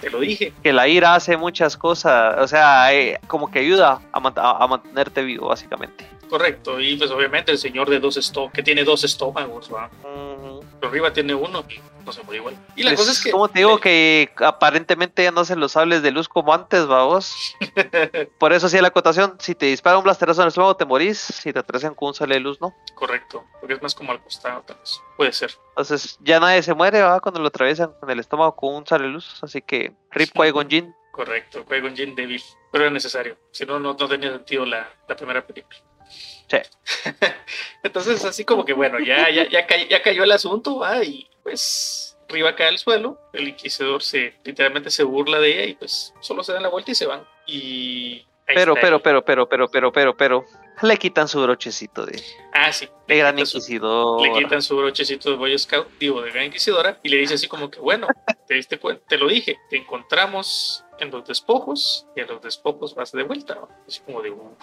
[0.00, 0.52] te lo dije.
[0.62, 4.62] Que la ira hace muchas cosas, o sea, eh, como que ayuda a, mant- a-
[4.62, 6.06] a mantenerte vivo, básicamente.
[6.28, 6.78] Correcto.
[6.80, 9.88] Y pues obviamente el señor de dos estómagos, que tiene dos estómagos, ¿va?
[10.02, 12.54] Pero arriba tiene uno y no se muere igual.
[12.76, 13.30] Y la Pues, cosa es que...
[13.30, 17.34] como te digo que aparentemente ya no se los sables de luz como antes, vamos.
[18.38, 21.18] Por eso hacía la acotación, si te dispara un blasterazo en el estómago te morís,
[21.18, 22.74] si te atraviesan con un sable de luz no.
[22.94, 25.00] Correcto, porque es más como al costado, tal vez.
[25.16, 25.52] Puede ser.
[25.70, 29.06] Entonces ya nadie se muere, va, cuando lo atraviesan con el estómago con un sable
[29.08, 30.94] de luz, así que Rip Qui-Gon Jinn.
[31.12, 31.64] Correcto,
[31.96, 32.40] Jin débil,
[32.70, 33.36] pero era necesario.
[33.50, 35.76] Si no, no, no tenía sentido la, la primera película.
[36.08, 36.58] Sí.
[37.82, 41.02] Entonces, así como que bueno, ya, ya, ya, cay- ya cayó el asunto, ¿va?
[41.02, 43.18] y pues arriba cae al suelo.
[43.32, 46.90] El inquisidor se literalmente se burla de ella y pues solo se dan la vuelta
[46.92, 47.26] y se van.
[47.46, 48.24] Y.
[48.46, 50.44] Pero, pero, pero, pero, pero, pero, pero, pero,
[50.82, 52.86] le quitan su brochecito de, Ah, sí.
[52.86, 54.20] de le Gran Inquisidor.
[54.22, 57.48] le quitan su brochecito de Boy Scout, digo, de Gran Inquisidora, y le dice así
[57.48, 58.06] como que, bueno,
[58.46, 62.94] te diste cuenta, te lo dije, te encontramos en los despojos, y a los despojos
[62.94, 63.58] vas de vuelta.
[63.86, 64.56] Así como de, "Uh,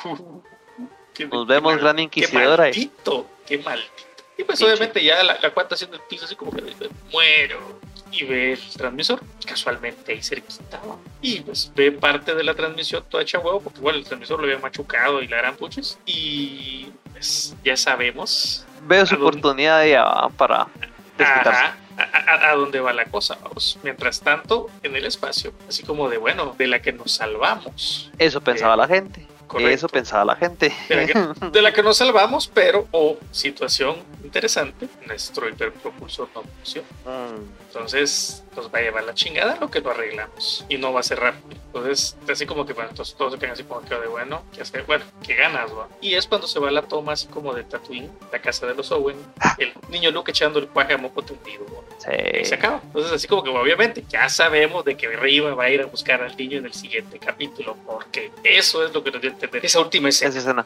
[1.13, 2.63] qué- Nos qué vemos, mal- Gran Qué Inquisidora.
[2.65, 3.91] maldito, qué maldito.
[4.37, 4.65] Y pues Pinche.
[4.73, 6.61] obviamente ya la, la cuarta haciendo el piso así como que
[7.11, 7.79] muero.
[8.17, 10.79] Y ve el transmisor, casualmente ahí cerquita.
[10.85, 10.99] ¿no?
[11.21, 14.45] Y pues ve parte de la transmisión toda hecha huevo, porque igual el transmisor lo
[14.45, 15.97] había machucado y la gran puches.
[16.05, 20.05] Y pues ya sabemos Veo su oportunidad ya
[20.37, 20.67] para.
[21.17, 23.79] Ajá, a, a- a dónde va la cosa, vamos.
[23.83, 28.11] Mientras tanto, en el espacio, así como de bueno, de la que nos salvamos.
[28.17, 29.25] Eso pensaba la gente.
[29.47, 29.73] Correcto.
[29.73, 30.73] Eso pensaba la gente.
[30.89, 36.43] De la, que, de la que nos salvamos, pero, o situación interesante, nuestro hiperpropulsor no
[36.43, 36.87] funciona.
[37.05, 41.01] Mm, Entonces, nos va a llevar la chingada lo que lo arreglamos y no va
[41.01, 41.59] a ser rápido.
[41.67, 44.61] Entonces, así como que, bueno, entonces todos se quedan así como que de bueno, ¿qué
[44.61, 44.81] hace?
[44.81, 45.89] Bueno, ¿qué ganas, va?
[46.01, 48.91] Y es cuando se va la toma así como de Tatooine, la casa de los
[48.91, 49.17] Owen,
[49.57, 52.13] el niño Luke echando el cuaje a moco tendido, ¿va?
[52.13, 52.81] Y se acaba.
[52.83, 56.21] Entonces, así como que obviamente ya sabemos de que Riva va a ir a buscar
[56.21, 59.65] al niño en el siguiente capítulo, porque eso es lo que nos dio a entender.
[59.65, 60.29] Esa última escena.
[60.29, 60.65] Esa escena.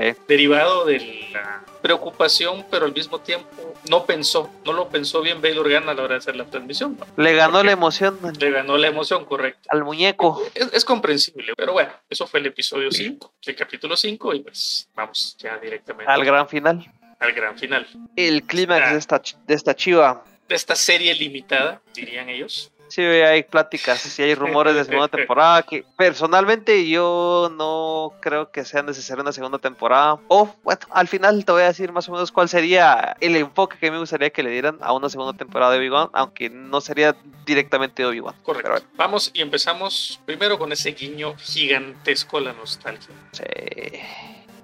[0.00, 0.12] ¿Va?
[0.14, 0.18] Sí.
[0.28, 5.58] derivado de la preocupación, pero al mismo tiempo no pensó, no lo pensó bien Bail
[5.58, 6.96] Organa a la hora de hacer la transmisión.
[6.98, 7.22] ¿no?
[7.22, 9.68] Le ganó Porque la emoción Le ganó la emoción, correcto.
[9.68, 10.42] al muñeco.
[10.54, 14.88] Es, es comprensible, pero bueno, eso fue el episodio 5, el capítulo 5, y pues
[14.94, 16.84] vamos ya directamente Al gran final.
[17.20, 18.92] al gran final El clímax Ah.
[18.92, 20.24] de esta, de esta chiva.
[20.48, 22.70] de esta serie limitada, dirían ellos.
[22.88, 28.64] Sí, hay pláticas, sí hay rumores de segunda temporada que personalmente yo no creo que
[28.64, 30.18] sea necesaria una segunda temporada.
[30.28, 33.78] O bueno, al final te voy a decir más o menos cuál sería el enfoque
[33.80, 37.16] que me gustaría que le dieran a una segunda temporada de Obi-Wan, aunque no sería
[37.44, 38.34] directamente Obi-Wan.
[38.42, 38.70] Correcto.
[38.70, 43.14] Bueno, Vamos y empezamos primero con ese guiño gigantesco a la nostalgia.
[43.32, 43.42] sí.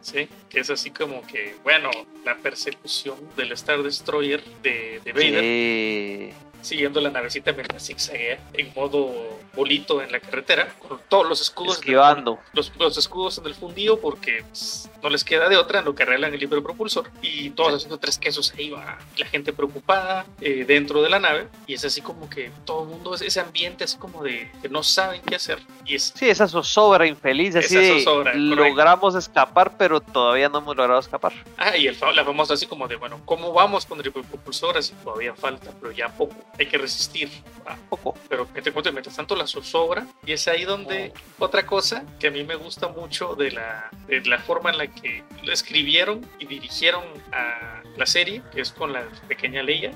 [0.03, 0.29] ¿sí?
[0.49, 1.91] Que es así como que, bueno,
[2.25, 6.33] la persecución del Star Destroyer de, de Vader, Sí.
[6.63, 9.13] Siguiendo la navecita mientras zigzaguea en modo
[9.55, 12.39] bolito en la carretera, con todos los escudos, Esquivando.
[12.53, 15.95] los, los escudos en el fundillo, porque pues, no les queda de otra en lo
[15.95, 20.25] que arreglan el libro propulsor, y todos haciendo tres quesos ahí va, la gente preocupada
[20.41, 23.41] eh, dentro de la nave, y es así como que todo el mundo, es ese
[23.41, 27.57] ambiente así como de que no saben qué hacer, y es Sí, esa zozobra infeliz,
[27.57, 28.55] así Esa de zozobra, correcto.
[28.57, 31.33] logramos escapar, pero todavía no hemos logrado escapar.
[31.59, 34.79] Ah, y el, la famosa así como de, bueno, ¿cómo vamos con el propulsor?
[34.79, 37.31] Así todavía falta, pero ya poco, hay que resistir.
[37.67, 38.15] Ah, Poco.
[38.29, 42.43] pero mientras, mientras tanto la zozobra, y es ahí donde otra cosa que a mí
[42.43, 47.05] me gusta mucho de la, de la forma en la que lo escribieron y dirigieron
[47.33, 49.93] a la serie, que es con la pequeña Leia,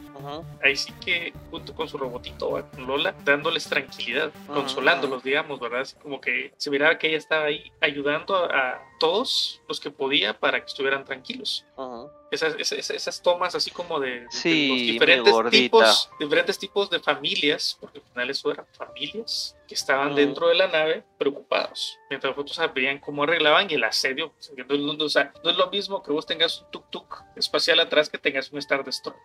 [0.62, 4.54] ahí sí que junto con su robotito, con Lola, dándoles tranquilidad, Ujú.
[4.54, 5.80] consolándolos, digamos, ¿verdad?
[5.80, 9.90] Así como que se miraba que ella estaba ahí ayudando a, a todos los que
[9.90, 11.64] podía para que estuvieran tranquilos.
[11.76, 12.11] Ujú.
[12.30, 16.90] Esas, esas, esas tomas así como de, de Sí, los muy diferentes tipos, diferentes tipos
[16.90, 20.16] de familias, porque al final eso eran familias que estaban Ujú.
[20.16, 24.42] dentro de la nave preocupados, mientras los otros veían cómo arreglaban y el asedio, o
[24.42, 27.78] sea, no, no- o sea, no es lo mismo que vos tengas un tuk-tuk espacial
[27.78, 29.20] atrás que tengas un Star Destroyer.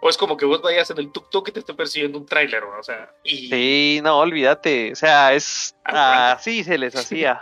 [0.00, 2.62] O es como que vos vayas en el tuk-tuk y te esté persiguiendo un tráiler,
[2.62, 2.78] ¿no?
[2.78, 3.48] o sea, y...
[3.48, 4.92] Sí, no, olvídate.
[4.92, 7.40] O sea, es Ah, así se les hacía.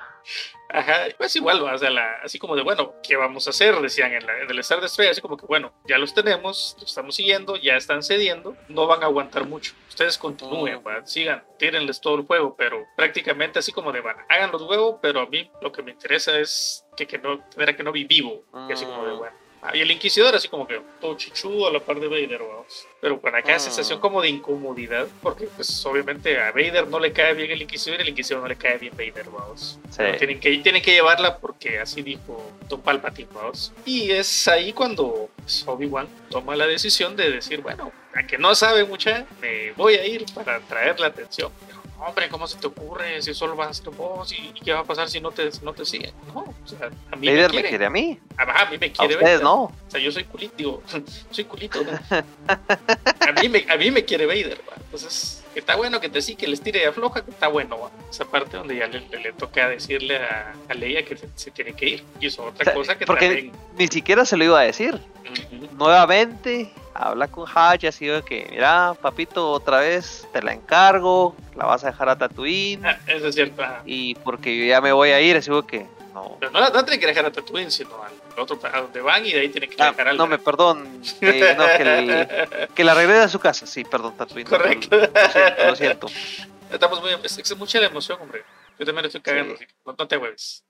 [0.75, 3.75] Ajá, pues igual, o sea, la- así como de, bueno, ¿qué vamos a hacer?
[3.81, 6.89] Decían en, la- en el Star Destroyer, así como que, bueno, ya los tenemos, los
[6.91, 9.73] estamos siguiendo, ya están cediendo, no van a aguantar mucho.
[9.89, 10.83] Ustedes continúen.
[10.87, 11.07] ¿va?
[11.07, 15.21] sigan, tírenles todo el juego, pero prácticamente así como de, van, hagan los huevos, pero
[15.21, 18.45] a mí lo que me interesa es que, que no, tener que no vi vivo,
[18.69, 19.19] y así como de, Mm.
[19.19, 19.44] bueno.
[19.67, 22.87] Ah, y el Inquisidor así como que todo chichudo a la par de Vader, vamos.
[23.01, 23.61] Pero con acá Mm.
[23.61, 27.99] sensación como de incomodidad, porque pues obviamente a Vader no le cae bien el Inquisidor
[28.01, 29.79] y el Inquisidor no le cae bien Vader, vamos.
[29.89, 29.97] Sí.
[29.97, 33.73] Pero Tienen que, tienen que llevarla porque así dijo Don Palpatine, vamos.
[33.87, 38.55] Y es ahí cuando pues, Obi-Wan toma la decisión de decir, bueno, a que no
[38.55, 41.51] sabe mucha, me voy a ir para traer la atención.
[42.07, 43.23] Hombre, ¿cómo se te ocurre?
[43.23, 45.65] Si solo vas a ser vos y, qué va a pasar si no te, si
[45.65, 46.13] no te siguen.
[46.35, 47.87] No, o sea, a mí Vader me me quiere.
[47.87, 48.19] a mí.
[48.37, 49.43] Ah, a mí me A quiere ustedes Vader.
[49.43, 49.63] no.
[49.65, 50.83] O sea, yo soy culito, digo,
[51.31, 51.81] soy culito.
[51.83, 51.93] ¿no?
[52.49, 54.75] a, mí me, a mí me quiere Vader, ¿va?
[54.77, 57.91] Entonces, que está bueno que te sí, que les tire y afloja, que está bueno.
[58.11, 61.51] Esa parte donde ya le, le- le toca decirle a, a Leia que se, se
[61.51, 62.05] tiene que ir.
[62.21, 63.53] Y eso otra O sea, cosa que porque- también...
[63.79, 65.01] Ni siquiera se lo iba a decir.
[65.73, 71.65] Nuevamente, habla con Hatch, así de que, mira, papito, otra vez te la encargo, la
[71.67, 72.85] vas a dejar a Tatooine.
[72.85, 73.63] Ah, eso es cierto.
[73.63, 73.83] ajá.
[73.85, 76.37] Y porque yo ya me voy a ir, así de que, no.
[76.41, 78.13] Pero no, no tienen que dejar a Tatooine, sino al
[78.43, 80.17] otro, a donde van y de ahí tienen que Ah, dejar al...
[80.17, 81.03] no, me perdón.
[81.21, 83.67] eh, no, que, el- que la regrese a su casa.
[83.67, 84.45] Sí, perdón, Tatooine.
[84.45, 84.97] no, Correcto.
[84.97, 86.07] Lo siento, lo siento.
[86.73, 87.11] Estamos muy...
[87.23, 88.43] Es, es mucha la emoción, hombre.
[88.77, 89.65] Yo también lo estoy cagando, Sí.
[89.65, 90.65] así no, no te hueves.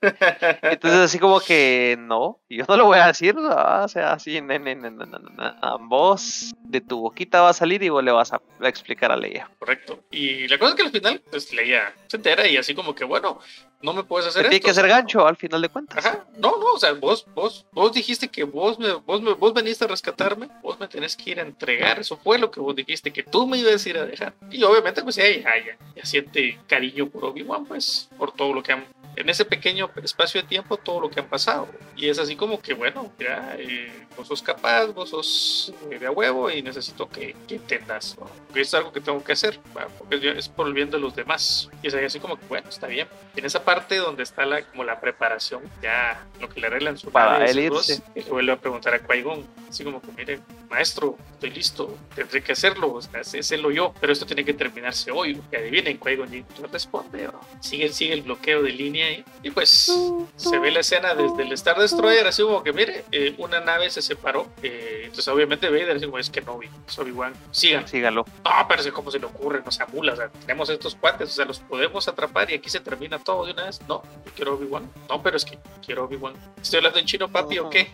[0.00, 3.48] Entonces, así como que no, yo no lo voy a decir, ¿no?
[3.50, 7.54] o sea, así en, en, en, en- en- en voz de tu boquita va a
[7.54, 9.50] salir y vos le vas a, a explicar a Leia.
[9.58, 10.04] Correcto.
[10.12, 13.02] Y la cosa es que al final, pues Leia se entera y así como que,
[13.02, 13.40] bueno,
[13.80, 14.66] no me puedes hacer tiene esto.
[14.66, 16.04] que hacer gancho al final de cuentas.
[16.04, 19.54] Ajá, no, no, o sea, vos, vos, vos dijiste que vos me, vos me, vos
[19.54, 22.74] veniste a rescatarme, vos me tenés que ir a entregar, eso fue lo que vos
[22.74, 24.34] dijiste, que tú me ibas a ir a dejar.
[24.50, 28.62] Y obviamente, pues ella ya, ya, ya siente cariño por Obi-Wan, pues, por todo lo
[28.62, 28.86] que han
[29.18, 31.68] en ese pequeño espacio de tiempo todo lo que han pasado.
[31.96, 36.06] Y es así como que, bueno, ya, eh, vos sos capaz, vos sos eh, de
[36.06, 38.16] a huevo y necesito que, que entendas.
[38.18, 38.26] ¿no?
[38.46, 39.88] Porque es algo que tengo que hacer, ¿va?
[39.98, 41.68] porque es por el bien de los demás.
[41.82, 43.08] Y es así como que, bueno, está bien.
[43.34, 47.10] En esa parte donde está la, como la preparación, ya lo que le arreglan su
[47.10, 48.00] Para él irse.
[48.14, 52.42] y le vuelve a preguntar a Qui-Gon, así como que, mire, maestro, estoy listo, tendré
[52.42, 55.38] que hacerlo, o sea, sé- sélo yo, pero esto tiene que terminarse hoy.
[55.52, 57.38] Y adivinen, Jinn no responde, ¿no?
[57.60, 59.22] sigue, sigue el bloqueo de línea ahí.
[59.42, 59.92] Y pues
[60.36, 63.90] se ve la escena desde el Star Destroyer, así como que, mire, eh, una nave
[63.90, 64.46] se separó.
[64.62, 67.86] eh, entonces, obviamente, Vader dice, como es que no, es Obi-Wan, sigan.
[67.86, 68.24] Sígalo.
[68.44, 70.94] No, pero es que cómo se le ocurre, no se amula, o sea, tenemos estos
[70.94, 73.46] cuates, o sea, los podemos atrapar y aquí se termina todo
[73.88, 74.90] No, yo quiero Obi-Wan.
[75.08, 76.34] No, pero es que quiero Obi-Wan.
[76.60, 77.90] ¿Estoy hablando en chino, papi, o qué?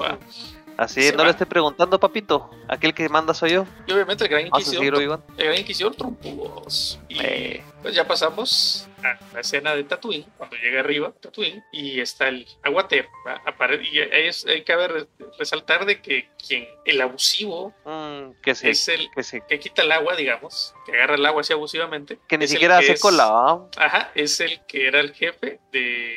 [0.00, 0.16] Ah,
[0.76, 1.24] Así, Se no va.
[1.24, 2.50] le estoy preguntando, papito.
[2.68, 3.64] Aquel que manda soy yo.
[3.86, 4.84] Y obviamente el Gran Inquisidor,
[5.36, 6.98] el Gran Inquisidor trompudos.
[7.08, 7.64] Y Eh.
[7.80, 12.46] pues ya pasamos a la escena de Tatooine, cuando llega arriba Tatooine, y está el
[12.62, 13.08] aguatero.
[13.92, 18.70] Y ahí es- hay que ver, resaltar de que quien, el abusivo, Mm, que se,
[18.70, 19.08] es el
[19.48, 22.18] que quita el agua, digamos, que agarra el agua así abusivamente.
[22.28, 23.66] que ni siquiera hace cola.
[23.76, 26.16] Ajá, es el que era el jefe de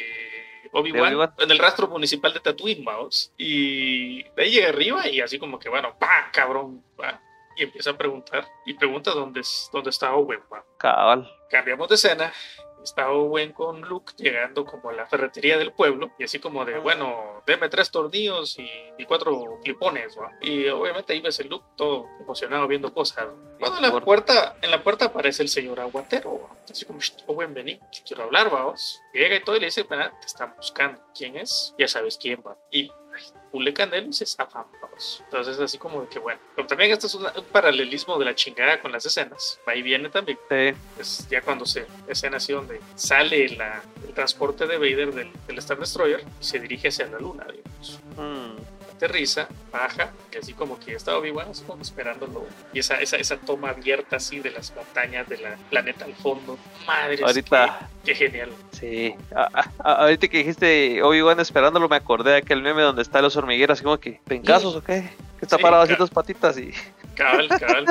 [0.71, 3.31] Obi-Wan en el rastro municipal de Tatooine, vamos.
[3.37, 7.21] Y de ahí llega arriba y así como que, bueno, pa, cabrón, va.
[7.55, 8.45] Y empieza a preguntar.
[8.67, 10.63] Y pregunta dónde, dónde está Owen, va.
[10.77, 11.27] Cabal.
[11.49, 12.31] Cambiamos de escena.
[12.87, 16.11] Está Owen con Luke llegando como a la ferretería del pueblo.
[16.17, 20.31] Y así como de, bueno, deme tres tornillos y, y cuatro clipones, ¿va?
[20.41, 23.27] Y obviamente ahí ves el Luke todo emocionado viendo cosas.
[23.59, 26.49] Cuando en la puerta, en la puerta aparece el señor aguatero.
[26.69, 29.01] Así como, "Shh, Owen, vení, quiero hablar, vamos.
[29.13, 31.01] Llega y todo y le dice, "Mira, te están buscando.
[31.13, 31.75] ¿Quién es?
[31.77, 32.57] Ya sabes quién va.
[32.71, 32.89] Y
[33.51, 35.21] pule candela y se zafan, vamos.
[35.25, 36.39] Entonces así como de que bueno.
[36.55, 39.59] Pero también esto es un paralelismo de la chingada con las escenas.
[39.75, 40.73] Y viene también Sí.
[40.95, 45.57] pues ya cuando se escena así donde sale la- el transporte de Vader del, del
[45.59, 47.99] Star Destroyer y se dirige hacia la luna, digamos.
[48.17, 52.45] Mm, Aterriza, baja, y así como que está Obi-Wan así como esperándolo.
[52.73, 56.57] Y esa, esa, esa toma abierta así de las montañas del planeta al fondo.
[56.87, 58.49] Madre, Ahorita, qué, qué genial.
[58.71, 59.13] sí.
[59.35, 59.49] A-
[59.83, 63.77] a- ahorita que dijiste Obi-Wan esperándolo, me acordé de aquel meme donde está los hormigueros,
[63.77, 65.01] así como que, ¿pencazos o qué?
[65.37, 66.73] Que está Sí, parado así dos patitas y.
[67.15, 67.85] Cabal, cabal.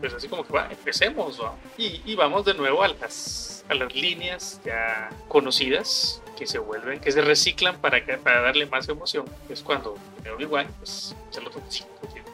[0.00, 1.54] Pues así como que va, empecemos, va.
[1.76, 7.00] Y, y vamos de nuevo a las, a las líneas ya conocidas que se vuelven,
[7.00, 9.26] que se reciclan para, para darle más emoción.
[9.48, 9.96] Es cuando
[10.36, 11.50] Obi-Wan, pues, se lo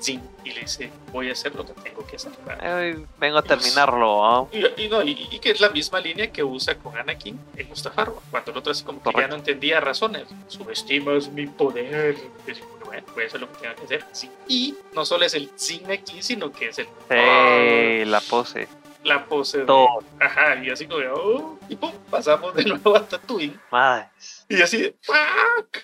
[0.05, 2.33] zing, y le dice, voy a hacer lo que tengo que hacer.
[2.61, 4.47] Ay, vengo a terminarlo, ¿ah?
[4.53, 7.69] Y, y no, y, y que es la misma línea que usa con Anakin en
[7.69, 9.31] Mustafar, cuando el otro así como que ya Correcto.
[9.37, 10.25] no entendía razones.
[10.49, 12.17] Subestimas mi poder.
[12.47, 14.05] Y que, bueno, voy a hacer lo que tenga que hacer.
[14.13, 14.31] sí.
[14.47, 18.69] Y no solo es el zing aquí, sino que es el Sí, la pose.
[19.05, 19.89] la pose de- Todo.
[20.21, 23.59] Ajá, y así como de, oh, y pum, pasamos de nuevo a Tatooine.
[23.71, 24.45] Madres.
[24.49, 25.79] Y así de, fuck.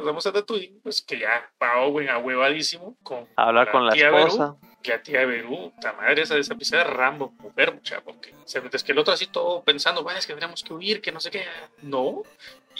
[0.00, 4.26] Pasamos a Tatooine, pues que ya va Owen ahuevadísimo con Hablar con la tía Beru.
[4.26, 4.56] esposa.
[4.84, 8.62] La tía Berú, la madre esa de esa pisada de Rambo, mujer, mucha, porque se
[8.72, 11.20] es que el otro así todo pensando, vaya, es que tenemos que huir, que no
[11.20, 11.44] sé qué.
[11.82, 12.22] No.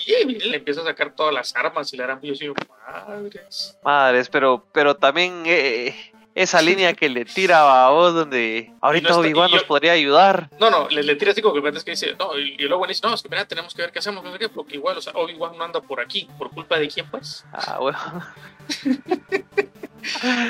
[0.06, 2.48] Y le empieza a sacar todas las armas y le harán yo así,
[2.86, 3.78] madres.
[3.84, 5.94] Madres, pero, pero también eh,
[6.34, 10.48] esa línea que le tira a vos donde ahorita está- Obi-Wan nos podría ayudar.
[10.60, 12.86] No, no, le, le tira así como que es que dice, no, y, y luego
[12.86, 14.96] dice, no, es que mira, tenemos que ver qué hacemos, no sé qué, porque igual,
[14.96, 17.44] o sea, Obi-Wan no anda por aquí, ¿por culpa de quién, pues?
[17.52, 17.98] Ah, bueno.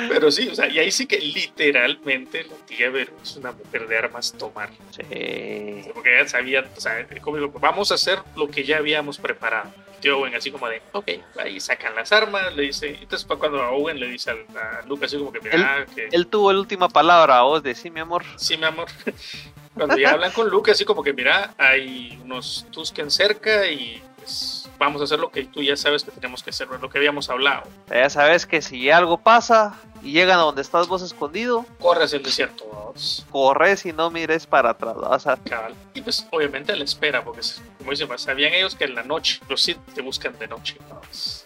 [0.09, 3.87] Pero sí, o sea, y ahí sí que literalmente la tía Beru es una mujer
[3.87, 4.69] de armas tomar.
[4.91, 5.83] Sí.
[5.93, 9.69] Porque ella sabía, o sea, como digo, vamos a hacer lo que ya habíamos preparado.
[10.01, 11.09] Tío Owen así como de, ok,
[11.39, 15.17] ahí sacan las armas, le dice, entonces fue cuando Owen le dice a, Luke así
[15.17, 18.23] como que, mira, que Él tuvo la última palabra, vos de sí, mi amor.
[18.35, 18.87] sí, mi amor.
[19.73, 24.69] Cuando ya hablan con Luke así como que, mira, hay unos Tusken cerca y pues
[24.77, 27.29] vamos a hacer lo que tú ya sabes que tenemos que hacer, lo que habíamos
[27.29, 27.63] hablado.
[27.89, 32.17] Ya sabes que si algo pasa y llegan a donde estás vos escondido, Corre hacia
[32.17, 33.25] el desierto, vamos.
[33.31, 34.95] corres y no mires para atrás.
[34.97, 35.73] vas a- Cabal.
[35.93, 37.41] Y pues obviamente a la espera, porque
[37.81, 40.77] como dicen, sabían ellos que en la noche, los Sith te buscan de noche,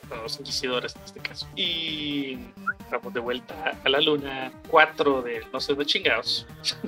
[0.08, 1.48] bueno, los inquisidores en este caso.
[1.56, 2.38] Y
[2.92, 6.46] vamos de vuelta a la luna 4 de no sé de chingados.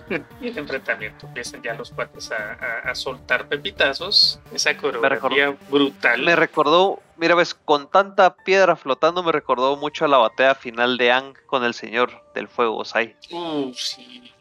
[0.42, 1.26] y el enfrentamiento.
[1.28, 4.40] Empiezan ya los cuates a, a- a soltar pepitazos.
[4.54, 6.22] Esa coreografía brutal.
[6.24, 10.98] Me recordó, mira, ves, con tanta piedra flotando, me recordó mucho a la batalla final
[10.98, 13.16] de Ang con el Señor del Fuego, Sai.
[13.32, 14.32] Uh, sí,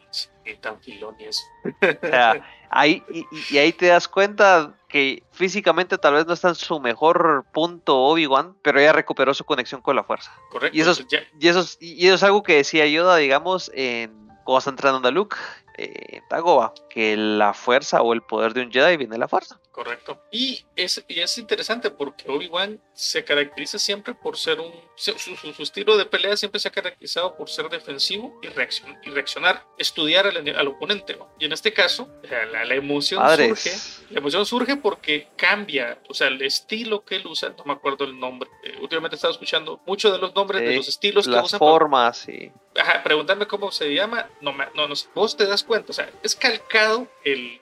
[0.47, 1.43] sí, tan filones.
[1.63, 6.49] O sea, ahí, y, y- ahí te das cuenta que físicamente tal vez no está
[6.49, 10.31] en su mejor punto Obi-Wan, pero ya recuperó su conexión con la fuerza.
[10.49, 10.77] Correcto.
[10.77, 11.05] Y eso es-
[11.39, 15.07] Y eso es, y eso es algo que decía Yoda, digamos, en cuando está entrenando
[15.09, 15.35] a Luke,
[15.77, 19.27] eh, en Dagobah, que la fuerza o el poder de un Jedi viene de la
[19.27, 19.59] fuerza.
[19.77, 20.19] Correcto.
[20.31, 24.73] Y es, y es interesante porque Obi-Wan se caracteriza siempre por ser un...
[24.95, 28.97] Su, su- su estilo de pelea siempre se ha caracterizado por ser defensivo y, reaccion-
[29.05, 31.15] y reaccionar, estudiar al, al oponente.
[31.15, 31.29] ¿no?
[31.37, 33.71] Y en este caso, la, la- la emoción surge
[34.09, 38.03] la emoción surge porque cambia, o sea, el estilo que él usa, no me acuerdo
[38.05, 38.49] el nombre.
[38.63, 41.45] Eh, últimamente he estado escuchando muchos de los nombres de Sí, los estilos que Las
[41.45, 41.59] usa.
[41.59, 42.51] para- formas y.
[42.79, 44.93] Ajá, preguntarme cómo se llama, no, no, no.
[45.13, 47.59] Vos te das cuenta, o sea, es calcado el,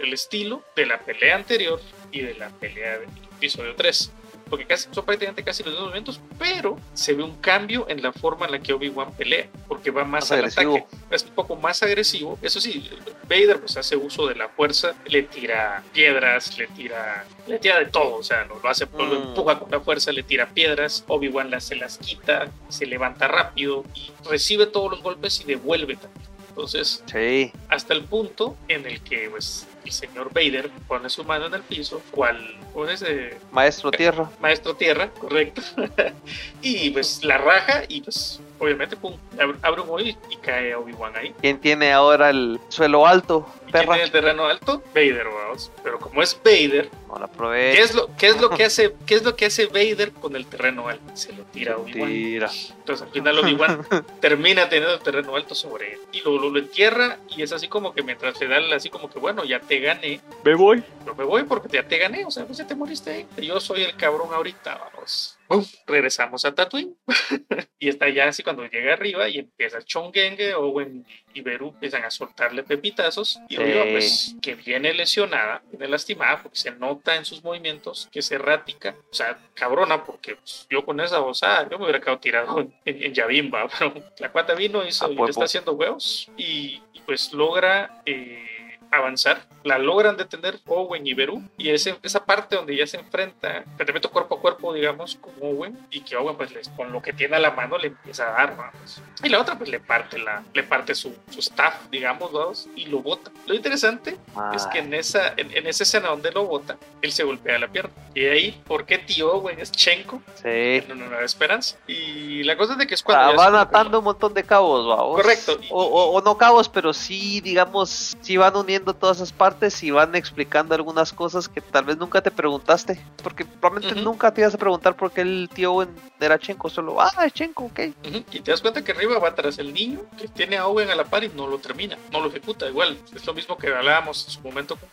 [0.00, 1.80] el estilo de la pelea anterior
[2.12, 4.12] y de la pelea del episodio 3.
[4.50, 8.12] Porque casi, son prácticamente casi los mismos movimientos, pero se ve un cambio en la
[8.12, 10.76] forma en la que Obi-Wan pelea, porque va más, Más al agresivo.
[10.76, 12.38] ataque es un poco más agresivo.
[12.42, 12.88] Eso sí,
[13.22, 17.86] Vader pues hace uso de la fuerza, le tira piedras, le tira, le tira de
[17.86, 19.28] todo, o sea, lo, lo hace, lo Mm.
[19.28, 23.82] empuja con la fuerza, le tira piedras, Obi-Wan las- se las quita, se levanta rápido
[23.94, 26.28] y recibe todos los golpes y devuelve también.
[26.50, 27.50] Entonces, Sí.
[27.68, 31.62] hasta el punto en el que pues el señor Vader pone su mano en el
[31.62, 34.30] piso, cual ¿cómo es ese Maestro Tierra.
[34.40, 35.62] maestro tierra, correcto.
[36.62, 40.74] y pues la raja y pues obviamente pum, abre, abre un hoyo y, y cae
[40.74, 41.34] Obi-Wan ahí.
[41.40, 43.46] ¿Quién tiene ahora el suelo alto?
[43.74, 43.94] ¿Y quién Perra.
[43.94, 44.82] tiene el terreno alto?
[44.94, 45.72] Vader, vamos.
[45.82, 47.82] Pero como es Vader, No la ¿qué aprovecha.
[47.82, 50.46] es lo, qué es lo que hace, qué es lo que hace Vader con el
[50.46, 51.16] terreno alto?
[51.16, 52.08] Se lo tira Obi-Wan.
[52.08, 52.50] Tira.
[52.78, 53.84] Entonces al final Obi-Wan
[54.20, 56.00] termina teniendo el terreno alto sobre él.
[56.12, 59.10] Y lo, lo, lo entierra y es así como que mientras le da así como
[59.10, 60.20] que bueno, ya te gané.
[60.44, 60.82] Me voy.
[61.00, 63.26] Pero me voy porque ya te gané, o sea, pues ya te moriste ahí.
[63.44, 65.36] Yo soy el cabrón ahorita, vamos.
[65.48, 65.62] ¡Bum!
[65.86, 66.94] Regresamos a Tatooine.
[67.78, 71.04] y está ya así cuando llega arriba y empieza Chongenge, Owen
[71.34, 73.38] y Beru empiezan a soltarle pepitazos.
[73.48, 73.56] Y
[73.90, 78.96] Pues, que viene lesionada, viene lastimada, porque se nota en sus movimientos que es errática.
[79.10, 82.74] O sea, cabrona, porque pues, yo con esa osada, yo me hubiera quedado tirado en,
[82.84, 83.68] en, Yavimba.
[83.78, 86.30] Pero la cuata vino hizo, y le está haciendo huevos.
[86.36, 88.02] Y, y, pues logra.
[88.06, 88.53] eh,
[88.96, 93.64] avanzar, la logran detener Owen y Beru y ese, esa parte donde ya se enfrenta,
[93.92, 97.12] meto cuerpo a cuerpo, digamos, con Owen y que Owen pues les, con lo que
[97.12, 99.00] tiene a la mano le empieza a dar, vamos.
[99.22, 102.86] Y la otra pues le parte la, le parte su, su staff, digamos, vamos, y
[102.86, 103.30] lo bota.
[103.46, 104.16] Lo interesante
[104.54, 107.68] es que en esa, en, en esa escena donde lo bota, él se golpea la
[107.68, 107.90] pierna.
[108.14, 110.20] Y ahí, ¿por qué tío Owen es Chenko?
[110.36, 110.48] Sí.
[110.48, 111.76] En una nueva esperanza.
[111.86, 114.86] Y la cosa es de que es cuando Ah, van atando un montón de cabos,
[114.86, 115.16] vamos.
[115.16, 115.58] Correcto.
[115.70, 119.90] O, o- o no cabos, pero sí, digamos, sí van uniendo todas esas partes y
[119.90, 123.00] van explicando algunas cosas que tal vez nunca te preguntaste.
[123.22, 124.10] Porque probablemente Ujú.
[124.10, 125.88] nunca te ibas a preguntar por qué el tío Owen
[126.20, 126.68] era Chenko.
[126.68, 127.80] Solo, ah, es Chenko, ok.
[128.06, 130.90] Ujú, Y te das cuenta que arriba va tras el niño que tiene a Owen
[130.90, 132.68] a la par y no lo termina, no lo ejecuta.
[132.68, 134.88] Igual, es lo mismo que hablábamos en su momento con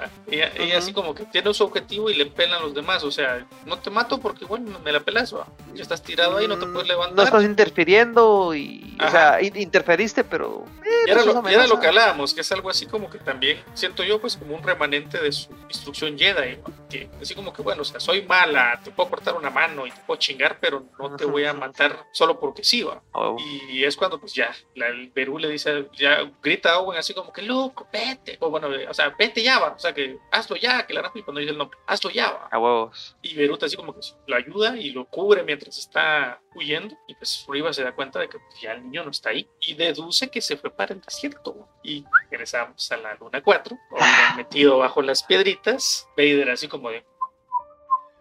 [0.00, 0.10] ¿va?
[0.30, 0.78] Ella, ella Ujú.
[0.78, 3.04] así como que tiene su objetivo y le pelan los demás.
[3.04, 5.34] O sea, no te mato porque, bueno, me la pelas.
[5.34, 5.46] ¿va?
[5.74, 7.24] Ya estás tirado ahí, no te puedes Mm, No levantar.
[7.26, 8.96] estás interfiriendo y.
[9.00, 9.10] O Ajá.
[9.10, 10.64] sea, in- interferiste, pero.
[10.84, 12.86] eh, Y no era, es lo, y era lo que hablábamos, que es algo así
[12.86, 16.56] como que también siento yo, pues como un remanente de su instrucción Jedi.
[16.56, 16.88] ¿no?
[16.88, 19.90] Que así como que, bueno, o sea, soy mala, te puedo cortar una mano y
[19.90, 23.00] te puedo chingar, pero no te voy a matar solo porque sí, va.
[23.14, 23.36] Huevo.
[23.70, 27.14] Y es cuando, pues ya, la, el Perú le dice, ya grita a Owen así
[27.14, 28.36] como que, loco, vete.
[28.40, 29.68] O bueno, o sea, vete ya, va.
[29.68, 32.48] O sea, que hazlo ya, que la y cuando dice el nombre, hazlo ya, va.
[32.50, 33.16] A huevos.
[33.22, 36.96] Y Beruta así como que lo ayuda y lo cubre mientras está huyendo.
[37.06, 39.48] Y pues Riva se da cuenta de que pues, ya el niño no está ahí.
[39.60, 41.68] Y deduce que se fue para el desierto.
[41.82, 43.76] Y regresamos a la luna 4.
[43.90, 46.08] Obi-Wan metido bajo las piedritas.
[46.16, 47.04] Vader así como de...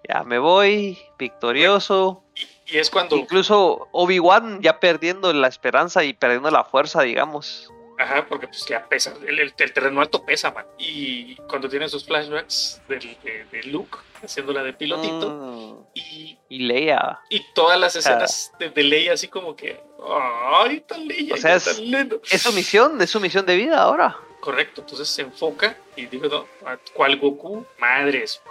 [0.07, 2.23] Ya me voy, victorioso.
[2.35, 3.15] Y, y es cuando...
[3.15, 7.71] Incluso Obi-Wan ya perdiendo la esperanza y perdiendo la fuerza, digamos.
[7.99, 10.65] Ajá, porque pues ya pesa, el, el- el terreno alto pesa, man.
[10.77, 16.59] Y cuando tiene sus flashbacks del, de, de Luke haciéndola de pilotito Mm, y, y
[16.59, 17.19] Leia.
[17.29, 19.81] y todas las escenas de, de Leia así como que,
[20.63, 21.81] ay, tan Leia, O sea, es-.
[22.31, 24.15] Es su misión, es su misión de vida ahora.
[24.39, 26.47] Correcto, entonces se enfoca y digo, no,
[26.93, 27.65] ¿cuál Goku?
[27.77, 28.41] Madres.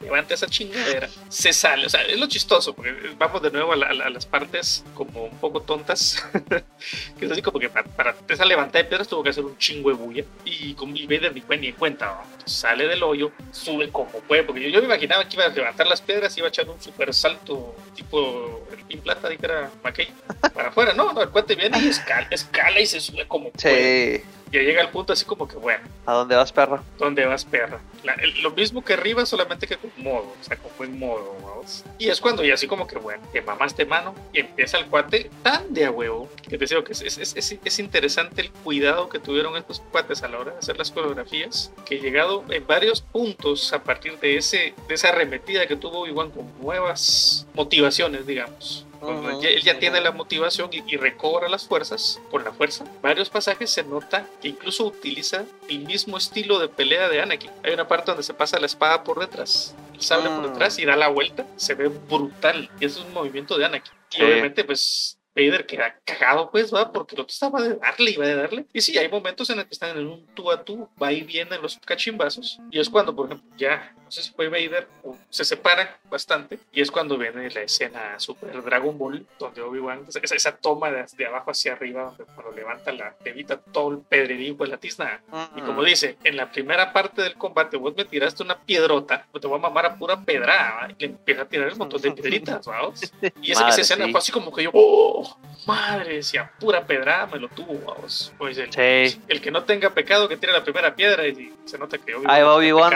[0.00, 3.76] Levanta esa chingadera, se sale, o sea, es lo chistoso, porque vamos de nuevo a,
[3.76, 6.24] la- a la- a las partes como un poco tontas,
[7.18, 9.58] que es así como que para, para esa levantada de piedras tuvo que hacer un
[9.58, 12.22] chingo de bulla, y con mi Vader ni cuenta ni en cuenta, ¿no?
[12.48, 15.86] Sale del hoyo, sube como puede, porque yo, yo me imaginaba que iba a levantar
[15.88, 19.46] las piedras y iba a echar un super salto tipo el Pin Plata, dije que
[19.46, 20.08] era McKay,
[20.54, 24.18] para afuera, no, no, el cuate viene y escala, escala y se sube como puede,
[24.18, 24.24] Sí.
[24.50, 26.82] Ya llega al punto así como que bueno, ¿A dónde vas, perra?
[26.98, 27.80] ¿Dónde vas, perra?
[28.02, 31.36] La- el- lo mismo que arriba, solamente que con modo, o sea, con buen modo,
[31.42, 31.84] vamos.
[31.98, 35.30] Y es cuando ya así como que, bueno, te mamaste mano y empieza el cuate
[35.42, 39.08] tan de a huevo, que te digo que es, es, es- es interesante el cuidado
[39.08, 42.66] que tuvieron estos cuates a la hora de hacer las coreografías, que he llegado en
[42.66, 48.26] varios puntos a partir de, ese, de esa arremetida que tuvo Igual con nuevas motivaciones,
[48.26, 48.86] digamos.
[49.00, 52.52] Cuando Ujú, ya- él ya tiene la motivación y, y recobra las fuerzas con la
[52.52, 52.84] fuerza.
[53.02, 57.50] Varios pasajes se nota que incluso utiliza el mismo estilo de pelea de Anakin.
[57.62, 60.52] Hay una parte donde se pasa la espada por detrás, el sable por Mm.
[60.52, 61.46] detrás y da la vuelta.
[61.56, 62.70] Se ve brutal.
[62.80, 63.92] Y eso es un movimiento de Anakin.
[64.12, 65.14] Y obviamente, pues.
[65.36, 68.66] Vader queda cagado, pues, va, porque el otro estaba de darle y va de darle.
[68.72, 71.20] Y sí, hay momentos en el que están en un tú a tú, va y
[71.20, 72.58] viene en los cachimbazos.
[72.72, 74.86] Y es cuando, por ejemplo, ya, sé si fue Vader,
[75.30, 76.58] se separan bastante.
[76.72, 80.90] Y es cuando viene la escena Super Dragon Ball, donde Obi-Wan, esa, esa- esa toma
[80.90, 84.76] de, de abajo hacia arriba, donde cuando levanta la, levita todo el pedrerío de la
[84.78, 85.20] tizna.
[85.56, 89.40] Y como dice, en la primera parte del combate vos me tiraste una piedrota, pues
[89.42, 90.88] te voy a mamar a pura pedra, ¿va?
[90.90, 93.00] y le empieza a tirar un montón de piedritas, vamos.
[93.42, 94.10] Y esa, Madre, esa escena sí.
[94.12, 95.38] fue así como que yo, ¡oh!
[95.66, 98.32] Madre, decía, pura pedrada me lo tuvo, vamos.
[98.38, 99.20] Pues el, Sí.
[99.28, 102.42] el que no tenga pecado que tire la primera piedra y se nota que Ahí
[102.42, 102.92] va Obi-Wan.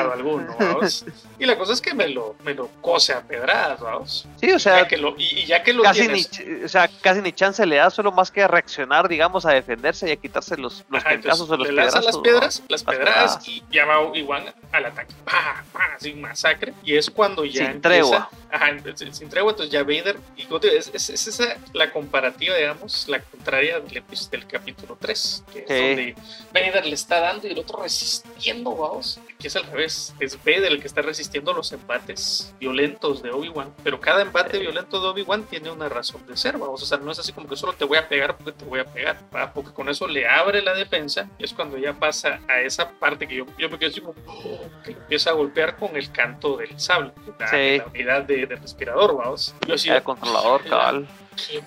[1.38, 4.26] Y la cosa es que me lo, me lo cose a pedradas, vamos.
[4.40, 6.64] Sí, o Ya sea, que lo, y, y ya que lo casi ni, tienes, ch-
[6.64, 10.08] o sea, casi ni chance le da, solo más que a reaccionar, digamos, a defenderse
[10.08, 13.36] y a quitarse los, los Ajá, o los le lanzan las piedras, las Las pedradas
[13.38, 13.48] pedradas.
[13.48, 15.14] y ya va Obi-Wan al ataque.
[15.24, 15.64] ¡Pah!
[15.72, 15.80] ¡Pah!
[15.96, 16.72] Así masacre.
[16.84, 18.30] Y es cuando ya Sin empieza- tregua.
[18.50, 20.18] Ajá, sin, sin tregua, entonces ya Vader.
[20.36, 20.46] Y
[20.76, 25.58] es, es- es esa la comparativa, digamos, la contraria del, epi- del capítulo 3, que
[25.60, 25.74] es Sí.
[25.74, 26.14] donde
[26.52, 29.18] Vader le está dando y el otro resistiendo, vamos.
[29.34, 30.14] Aquí es al revés.
[30.20, 33.72] Es Vader el que está resistiendo los embates violentos de Obi-Wan.
[33.82, 36.82] Pero cada embate violento de Obi-Wan tiene una razón de ser, vamos.
[36.82, 38.80] O sea, no es así como que solo te voy a pegar porque te voy
[38.80, 39.52] a pegar, ¿va?
[39.52, 41.28] porque con eso le abre la defensa.
[41.38, 44.14] Y es cuando ya pasa a esa parte que yo, yo me quedo así como
[44.26, 47.78] "Oh", que empieza a golpear con el canto del sable, la, Sí.
[47.78, 49.54] la unidad de, de respirador, vamos.
[49.66, 51.08] Yo así, El controlador, cabal.
[51.48, 51.62] qué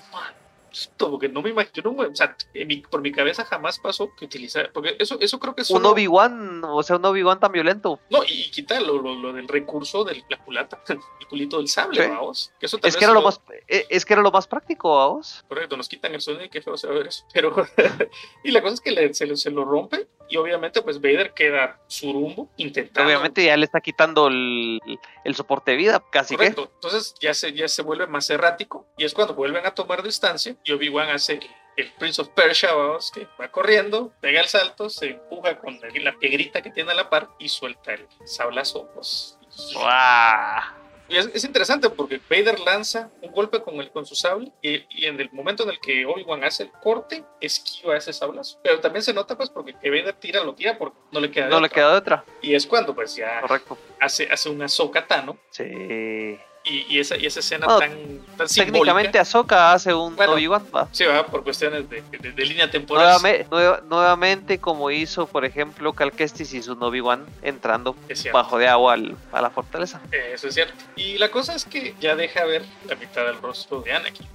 [0.76, 4.70] maldito, porque no me imagino, o sea, mi- por mi cabeza jamás pasó que utilizar,
[4.72, 8.00] porque eso, eso creo que es Un Obi-Wan, o sea, un Obi-Wan tan violento.
[8.10, 11.68] no, y, y quita lo, lo- lo del recurso de la culata, el culito del
[11.68, 12.10] sable, Sí.
[12.10, 12.52] vamos.
[12.60, 14.46] Que eso tal Es que era lo lo- más, eh, es que era lo más
[14.46, 15.44] práctico, vamos.
[15.48, 17.24] Correcto, nos quitan el sonido y qué feo se va a ver eso.
[17.32, 17.54] Pero,
[18.44, 21.32] y la cosa es que le- se, lo- se lo rompe y obviamente pues Vader
[21.34, 23.06] queda surumbo intentando.
[23.08, 24.80] Obviamente ya le está quitando el,
[25.24, 26.38] el soporte de vida, casi que.
[26.38, 26.70] Correcto.
[26.74, 30.56] Entonces ya se, ya se vuelve más errático y es cuando vuelven a tomar distancia
[30.66, 31.46] y Obi-Wan hace el,
[31.76, 36.12] el Prince of Persia, vamos, que va corriendo, pega el salto, se empuja con la,
[36.18, 38.88] piegrita que tiene a la par y suelta el sablazo.
[38.94, 39.38] pues.
[39.72, 40.62] ¡Guau!
[41.08, 44.84] Y es, es interesante porque Vader lanza un golpe con, el, con su sable y,
[44.90, 48.58] y en el momento en el que Obi-Wan hace el corte, esquiva ese sablazo.
[48.64, 51.44] Pero también se nota pues porque que Vader tira, lo tira porque no le queda
[51.44, 51.74] de No le otra.
[51.76, 52.24] queda de otra.
[52.42, 53.78] Y es cuando pues ya Correcto.
[54.00, 54.66] hace, hace una
[55.06, 56.38] Tano Sí.
[56.66, 60.64] Y, y esa, y esa escena Bueno, tan, tan Técnicamente Ahsoka hace un Bueno, Obi-Wan.
[60.92, 63.06] Sí, va por cuestiones de, de- de línea temporal.
[63.20, 67.94] Nuevame- nueva- nuevamente, como hizo, por ejemplo, Cal Kestis y su Obi-Wan entrando
[68.32, 70.00] bajo de agua al- a la fortaleza.
[70.12, 70.74] Eh, Eso es cierto.
[70.96, 74.26] Y la cosa es que ya deja ver la mitad del rostro de Anakin.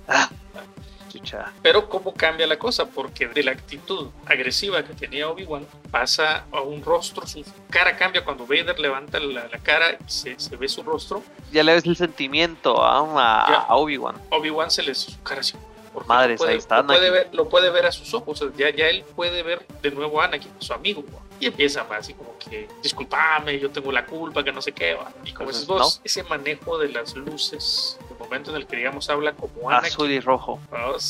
[1.62, 6.62] Pero cómo cambia la cosa, porque de la actitud agresiva que tenía Obi-Wan pasa a
[6.62, 10.68] un rostro, su cara cambia cuando Vader levanta la, la cara y se, se ve
[10.68, 11.24] su rostro.
[11.52, 13.00] Ya le ves el sentimiento a,
[13.68, 14.16] a Obi-Wan.
[14.30, 15.56] Obi-Wan se le su cara así.
[15.94, 18.50] porque Madres, puede, ahí está lo puede, ver, lo puede ver a sus ojos, o
[18.50, 21.04] sea, ya, ya él puede ver de nuevo a Anakin, su amigo.
[21.40, 24.94] Y empieza más así como que, disculpame, yo tengo la culpa, que no sé qué.
[24.94, 25.12] ¿va?
[25.26, 27.98] Y como Entonces, dices vos, ese manejo de las luces,
[28.32, 30.60] momento en el que digamos habla como Anakin, Azul y rojo.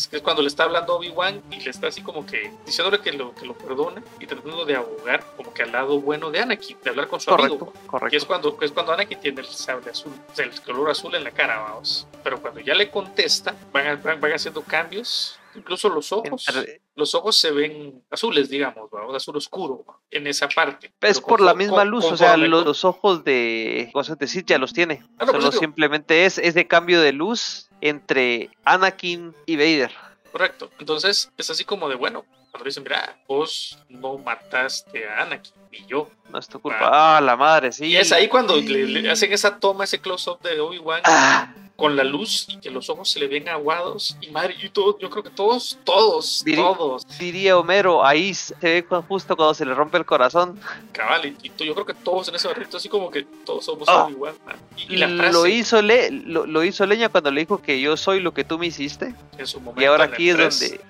[0.09, 2.99] Que es cuando le está hablando a Obi-Wan y le está así como que diciéndole
[2.99, 6.39] que lo, que lo perdona y tratando de abogar como que al lado bueno de
[6.39, 7.73] Anakin, de hablar con su Correcto, amigo.
[7.73, 8.27] Y es correcto.
[8.27, 12.07] cuando, es cuando Anakin tiene el sable azul, el color azul en la cara, vamos.
[12.23, 15.37] Pero cuando ya le contesta, van, van, van haciendo cambios.
[15.53, 20.47] Incluso los ojos, Entre- los ojos se ven azules, digamos, vamos, azul oscuro en esa
[20.49, 20.91] parte.
[21.01, 24.57] Es por la misma con- luz, o sea, los, los ojos de de Sith ya
[24.57, 25.03] los tiene.
[25.17, 29.91] Ah, no, por Solo simplemente es ese cambio de luz entre Anakin y Vader.
[30.31, 30.69] Correcto.
[30.79, 35.85] Entonces es así como de, bueno, cuando dicen, mira, vos no mataste a Anakin, y
[35.85, 36.09] yo.
[36.29, 37.17] No es tu culpa.
[37.17, 37.85] Ah, la madre, sí.
[37.85, 41.95] Y es ahí cuando le, le hacen esa toma, ese close-up de Obi-Wan Ah, con
[41.95, 44.15] la luz y que los ojos se le ven aguados.
[44.21, 48.55] Y madre, yo, todo, yo creo que todos, todos, Diri- todos, diría Homero, ahí se
[48.61, 50.59] ve justo cuando se le rompe el corazón.
[50.91, 51.35] cabal.
[51.41, 53.87] Y, to- yo creo que todos en ese barrito, así como que todos somos.
[53.89, 54.35] Obi-Wan.
[54.45, 54.55] man.
[54.77, 57.81] Y, y la frase Lo hizo, Le, lo, lo hizo Leña cuando le dijo que
[57.81, 59.13] yo soy lo que tú me hiciste.
[59.37, 59.81] en su momento.
[59.81, 60.81] Y ahora aquí es donde.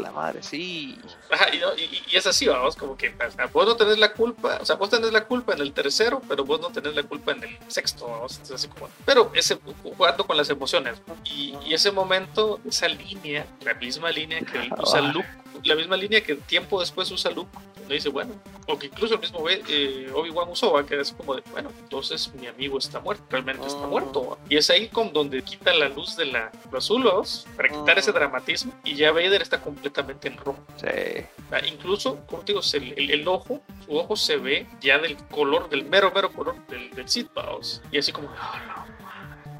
[0.00, 0.98] La madre, sí.
[1.30, 3.14] Ajá, y, no, y- y es así, vamos, como que
[3.52, 6.44] vos no tenés la culpa, o sea, vos tenés la culpa en el tercero, pero
[6.44, 10.26] vos no tenés la culpa en el sexto, vamos, entonces así como, pero ese jugando
[10.26, 15.00] con las emociones y, y ese momento, esa línea, la misma línea que usa.
[15.00, 15.28] Luke,
[15.64, 17.50] la misma línea que tiempo después usa Luke
[17.88, 18.34] le dice, bueno,
[18.68, 20.86] o que incluso el mismo eh, Obi-Wan usó, ¿va?
[20.86, 23.88] que es como de, bueno, entonces mi amigo está muerto, realmente está Oh.
[23.88, 24.26] muerto.
[24.30, 24.38] ¿va?
[24.48, 26.88] Y es ahí con donde quita la luz de la, los
[27.56, 28.14] para quitar ese Oh.
[28.14, 30.64] dramatismo y ya Vader está completamente en rojo.
[30.76, 30.86] Sí.
[31.50, 35.68] Ah, Incluso, como digo, el, el- el ojo, su ojo se ve ya del color,
[35.68, 37.30] del mero, mero color del, del Sith.
[37.90, 38.89] Y así como, "Ah, no".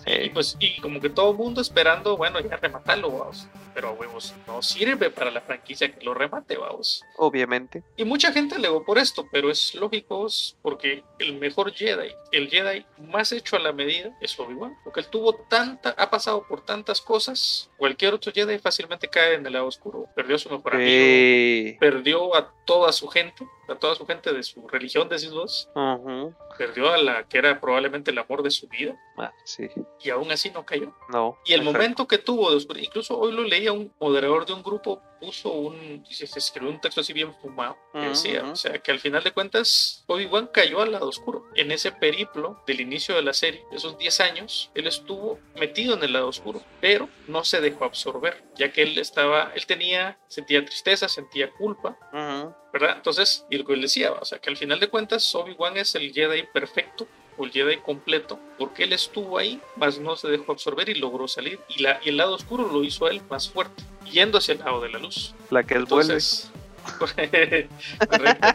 [0.07, 0.31] Y Sí.
[0.31, 3.47] pues, y como que todo el mundo esperando, bueno, ya rematarlo, vamos.
[3.75, 7.05] Pero huevos, no sirve para la franquicia que lo remate, vamos.
[7.17, 7.83] Obviamente.
[7.97, 10.27] Y mucha gente alegó por esto, pero es lógico
[10.63, 15.07] porque el mejor Jedi, el Jedi más hecho a la medida es Obi-Wan, porque él
[15.07, 19.67] tuvo tanta, ha pasado por tantas cosas, cualquier otro Jedi fácilmente cae en el lado
[19.67, 21.77] oscuro, perdió a su mejor amigo, Sí.
[21.81, 26.35] perdió a toda su gente, a toda su gente de su religión, decís vos, Ujú.
[26.59, 29.67] perdió a la que era probablemente el amor de su vida, Ah, sí.
[30.05, 30.95] y aún así no cayó.
[31.11, 31.39] No.
[31.47, 31.79] Y el exacto.
[31.79, 35.53] momento que tuvo de oscuridad, incluso hoy lo leía un moderador de un grupo, puso
[35.53, 39.23] un, se escribió un texto así bien fumado, que decía, o sea, que al final
[39.23, 41.45] de cuentas, Obi-Wan cayó al lado oscuro.
[41.55, 46.03] En ese periplo del inicio de la serie, esos 10 años, él estuvo metido en
[46.03, 50.65] el lado oscuro, pero no se dejó absorber, ya que él estaba, él tenía, sentía
[50.65, 52.55] tristeza, sentía culpa, Ujú.
[52.73, 52.95] ¿Verdad?
[52.97, 55.95] Entonces, y lo que él decía, o sea, que al final de cuentas, Obi-Wan es
[55.95, 57.07] el Jedi perfecto,
[57.37, 61.27] o el Jedi completo, porque él estuvo ahí, mas no se dejó absorber y logró
[61.27, 61.59] salir.
[61.69, 64.61] Y, la, y el lado oscuro lo hizo a él más fuerte, yendo hacia el
[64.61, 65.35] lado de la luz.
[65.51, 66.13] La que él vuelve.
[66.13, 66.51] Entonces,
[66.99, 68.49] correcto.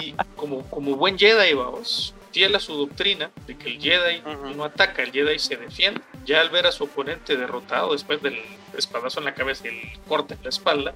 [0.00, 4.22] Y como, como buen Jedi, vamos, fiel a su doctrina de que el Jedi
[4.54, 6.00] no ataca, el Jedi se defiende.
[6.24, 8.40] Ya al ver a su oponente derrotado después del
[8.76, 10.94] espadazo en la cabeza y el corte en la espalda,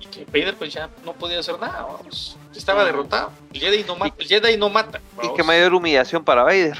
[0.00, 2.36] y que Vader pues ya no podía hacer nada, vamos.
[2.54, 3.30] Estaba derrotado.
[3.52, 4.14] El Jedi no mata.
[4.18, 6.78] El Jedi no mata Y qué mayor humillación para Vader.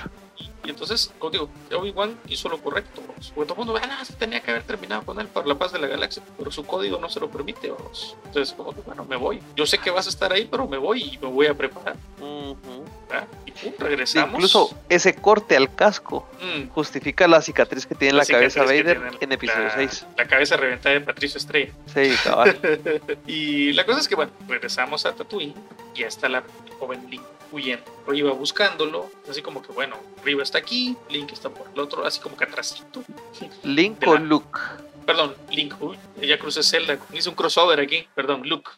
[0.70, 3.02] Y entonces, como digo, Obi-Wan hizo lo correcto.
[3.06, 3.32] vamos.
[3.34, 5.56] Porque todo el mundo, ah, no, se tenía que haber terminado con él por la
[5.56, 7.70] paz de la galaxia, pero su código no se lo permite.
[7.70, 8.16] Vamos.
[8.26, 9.42] Entonces, como que, bueno, me voy.
[9.56, 11.96] Yo sé que vas a estar ahí, pero me voy y me voy a preparar.
[12.20, 13.26] ¿verdad?
[13.46, 14.34] Y pum, regresamos.
[14.34, 18.98] Incluso ese corte al casco Mm, justifica la cicatriz que tiene en la, cabeza Vader
[19.18, 20.06] tiene en episodio la- 6.
[20.16, 21.70] La cabeza reventada de Patricio Estrella.
[21.92, 22.58] Sí, cabal.
[23.26, 25.54] y la cosa es que, bueno, regresamos a Tatooine
[25.94, 26.42] ya está la
[26.78, 27.22] joven Link
[27.52, 27.84] huyendo.
[28.06, 32.20] Riva buscándolo, así como que, bueno, Riva está aquí, Link está por el otro, así
[32.20, 33.02] como que atrásito.
[33.62, 34.58] Link o la- Luke.
[35.06, 38.70] Perdón, Link, uy, ya crucé Zelda, hice un crossover aquí, perdón, Luke.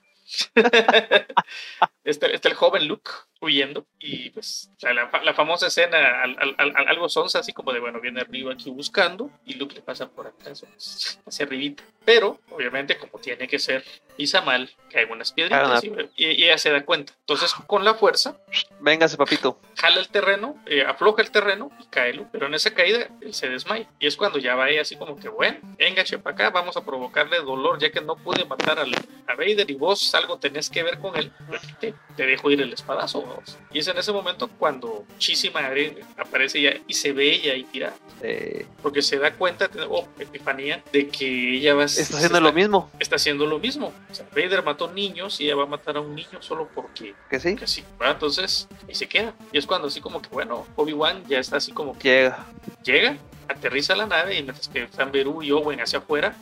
[2.05, 3.11] está, está el joven Luke
[3.43, 7.53] huyendo y pues o sea, la, la famosa escena al, al- al- algo sonsa así
[7.53, 11.83] como de bueno viene arriba aquí buscando y Luke le pasa por pues, hacia arribita
[12.05, 13.85] pero obviamente como tiene que ser
[14.17, 18.37] pisa mal caen unas piedritas y, y- ella se da cuenta entonces con la fuerza
[18.81, 19.61] Véngase, papito.
[19.77, 22.31] jala el terreno, eh, afloja el terreno y cae Luke.
[22.33, 23.89] Pero en esa caída él se desmaya.
[24.01, 26.85] Y es cuando ya va ella así como que, bueno, venga, para acá, vamos a
[26.85, 28.93] provocarle dolor, ya que no pude matar al-
[29.29, 31.31] a Vader y vos algo tenés que ver con él.
[31.79, 33.32] Te, te dejo ir el espadazo.
[33.33, 33.59] Vamos.
[33.73, 37.65] Y es en ese momento cuando Chisi Madre aparece ya y se ve ella ahí
[37.65, 37.95] tirada.
[38.23, 42.91] Eh, Porque se da cuenta, oh, epifanía, de que ella va está haciendo lo mismo.
[42.99, 43.93] Está haciendo lo mismo.
[44.11, 47.15] O sea, Vader mató niños y ella va a matar a un niño solo porque
[47.29, 47.57] Que sí.
[47.57, 48.15] que sí, ¿verdad?
[48.15, 49.35] Entonces, ahí se queda.
[49.53, 52.47] Y es cuando así como que, bueno, Obi-Wan ya está así como que Llega.
[52.85, 53.17] llega,
[53.49, 56.35] aterriza la nave y mientras que están Beru y Owen hacia afuera,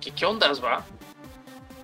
[0.00, 0.84] ¿qué, qué ondas va?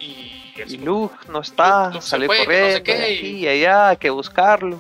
[0.01, 0.33] Y,
[0.67, 1.89] Y Luke no está.
[1.91, 2.77] Luke salió fue, que no corriendo.
[2.77, 4.79] sé qué, de aquí y allá, hay que buscarlo.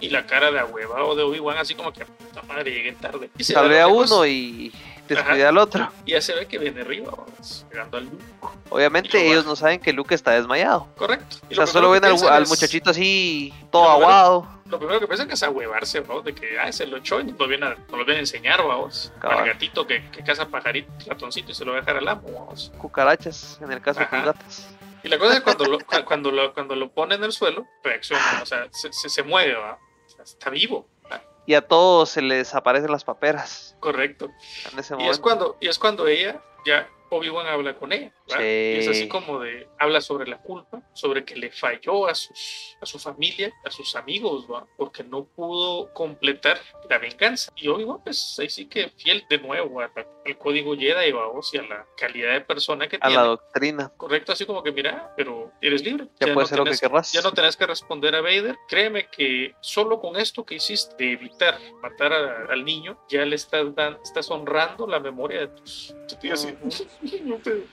[0.00, 3.30] y la cara de ahuevado de Obi-Wan así como que, puta madre, llegué tarde.
[3.38, 4.72] Y se da Salvé a uno y
[5.08, 5.88] descuidé al otro.
[6.04, 8.24] y ya se ve que viene arriba, vamos, llegando al Luke.
[8.70, 9.48] Obviamente ellos baja.
[9.50, 10.88] no saben que Luke está desmayado.
[10.96, 11.36] Correcto.
[11.48, 14.48] Y O sea, lo solo ven que al, al muchachito así, todo aguado.
[14.66, 16.22] Lo primero que piensan es ahuevarse, ¿no?
[16.22, 18.20] De que, ah, se lo echó y nos lo viene a, nos lo viene a
[18.20, 19.12] enseñar, vamos.
[19.20, 22.22] Al gatito que, que caza pajarito, ratoncito y se lo va a dejar al amo,
[22.32, 22.72] vamos.
[22.78, 24.16] Cucarachas, en el caso de Ajá.
[24.16, 24.66] los gatos.
[25.04, 27.66] Y la cosa es cuando lo, cu- cuando lo, cuando lo pone en el suelo,
[27.82, 29.78] reacciona, o sea, se, se, se mueve, ¿va?
[30.06, 31.22] O sea, está vivo, ¿va?
[31.46, 34.30] Y a todos se les desaparecen las paperas correcto.
[34.72, 38.12] en ese Y es cuando, y es cuando ella, ya Obi-Wan habla con ella.
[38.26, 38.36] Sí.
[38.42, 42.76] Y es así como de, habla sobre la culpa, sobre que le falló a, sus,
[42.80, 44.66] a su familia, a sus amigos, ¿va?
[44.78, 46.58] Porque no pudo completar
[46.88, 47.52] la venganza.
[47.56, 49.90] Y Obi-Wan, pues ahí sí que fiel de nuevo a
[50.26, 51.24] al código Jedi, ¿va?
[51.52, 53.14] y a la calidad de persona que a tiene.
[53.16, 53.92] la doctrina.
[53.96, 56.08] Correcto, así como que mira, pero eres libre.
[56.18, 57.12] Ya puedes hacer lo que tenés- querrás.
[57.12, 58.56] Ya no tenés que responder a Vader.
[58.68, 63.36] Créeme que solo con esto que hiciste de evitar matar a- al niño, ya le
[63.36, 66.54] estás, dan- estás honrando la memoria de tus, tu tío así.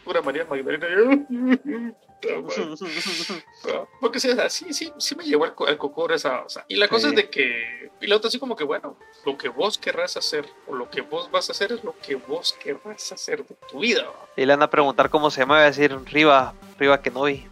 [0.03, 1.25] Pura María Magdalena.
[1.27, 3.43] Puta madre.
[3.73, 6.41] Ah, Porque o sea, sí, sí, sí me llevó al, co- al cocor esa.
[6.43, 7.89] o sea, y la cosa es de que.
[7.99, 11.01] Y la otra así como que, bueno, lo que vos querrás hacer o lo que
[11.01, 14.03] vos vas a hacer es lo que vos querrás hacer de tu vida.
[14.05, 14.25] ¿va?
[14.35, 17.47] Y le van a preguntar cómo se llama va a decir Riva, Riva Kenobi.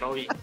[0.00, 0.28] No vi.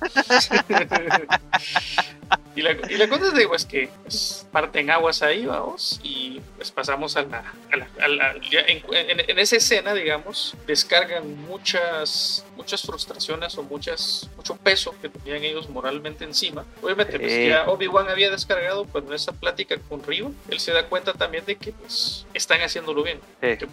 [2.56, 6.40] y, la, y la cosa es de, pues, que pues, parten aguas ahí, vamos, y
[6.56, 7.54] pues pasamos a la...
[7.72, 13.64] A la, a la- en, en- en esa escena, digamos, descargan muchas muchas frustraciones o
[13.64, 16.66] muchas mucho peso que tenían ellos moralmente encima.
[16.82, 21.14] Obviamente, pues ya Obi-Wan había descargado, en esa plática con Riva, él se da cuenta
[21.14, 23.20] también de que pues están haciéndolo bien.
[23.58, 23.68] Que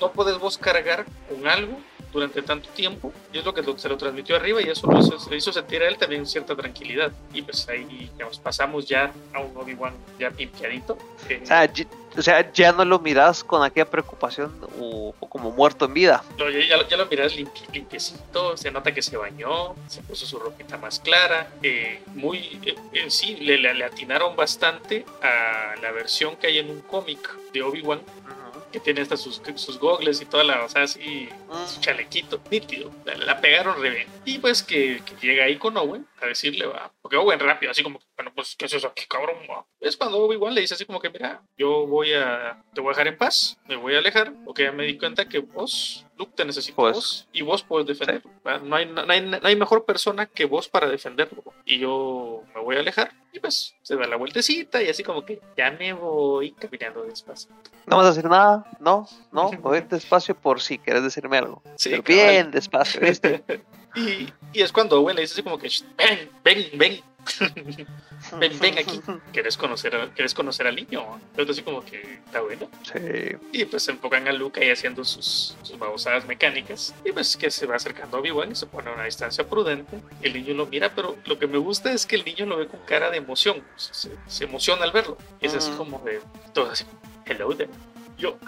[0.00, 1.78] no puedes vos cargar con algo
[2.12, 5.16] durante tanto tiempo y es lo que se lo transmitió arriba y eso lo hizo,
[5.30, 9.40] le hizo sentir a él también cierta tranquilidad y pues ahí digamos, pasamos ya a
[9.40, 10.98] un Obi-Wan ya limpiadito
[11.30, 11.86] eh, O sea, ya,
[12.18, 16.22] o sea, ya no lo miras con aquella preocupación o, o como muerto en vida.
[16.36, 20.02] No, ya, ya lo- ya lo miras limpi- limpiecito, se nota que se bañó, se
[20.02, 25.06] puso su ropita más clara, eh, muy, eh, eh, sí, le, le- le atinaron bastante
[25.22, 27.20] a la versión que hay en un cómic
[27.54, 28.02] de Obi-Wan,
[28.72, 31.28] que tiene hasta sus, sus gogles y toda la, o sea, así,
[31.66, 34.08] su chalequito, nítido, la, la pegaron re bien.
[34.24, 37.82] Y pues que, que llega ahí con Owen a decirle, va, porque Owen rápido, así
[37.82, 39.36] como, bueno, pues, ¿qué es eso aquí, cabrón?
[39.50, 39.64] va?".
[39.80, 42.92] Es cuando Obi-Wan le dice así como que, mira, yo voy a, te voy a
[42.92, 46.32] dejar en paz, me voy a alejar, porque ya me di cuenta que vos, Luke,
[46.34, 46.94] te necesito Pues.
[46.94, 48.30] vos, y vos puedes defenderlo.
[48.62, 51.42] No, hay, no, hay, no hay mejor persona que vos para defenderlo.
[51.64, 55.24] Y yo me voy a alejar, y pues se da la vueltecita, y así como
[55.24, 57.50] que, ya me voy caminando despacio.
[57.86, 61.62] No vas a decir nada, no, no, voy despacio por si quieres decirme algo.
[61.76, 63.42] Sí, Pero bien despacio, ¿viste?
[63.94, 67.00] Y, y es cuando Owen le dice así como que, "Shh, ven, ven, ven,
[68.38, 69.00] ven, ven aquí.
[69.32, 71.04] ¿Quieres conocer, a- ¿Quieres conocer al niño?
[71.30, 72.68] Entonces así como que está bueno.
[72.84, 73.36] Sí.
[73.52, 76.94] Y pues se enfocan a Luke ahí haciendo sus, sus babosadas mecánicas.
[77.04, 79.98] Y pues que se va acercando a Obi-Wan y se pone a una distancia prudente.
[80.22, 82.68] El niño lo mira, pero lo que me gusta es que el niño lo ve
[82.68, 83.62] con cara de emoción.
[83.76, 85.18] Se, se emociona al verlo.
[85.40, 85.76] Es así Mm.
[85.76, 86.20] como de,
[86.54, 86.84] todo así,
[87.26, 87.70] hello there.
[88.18, 88.38] Yo,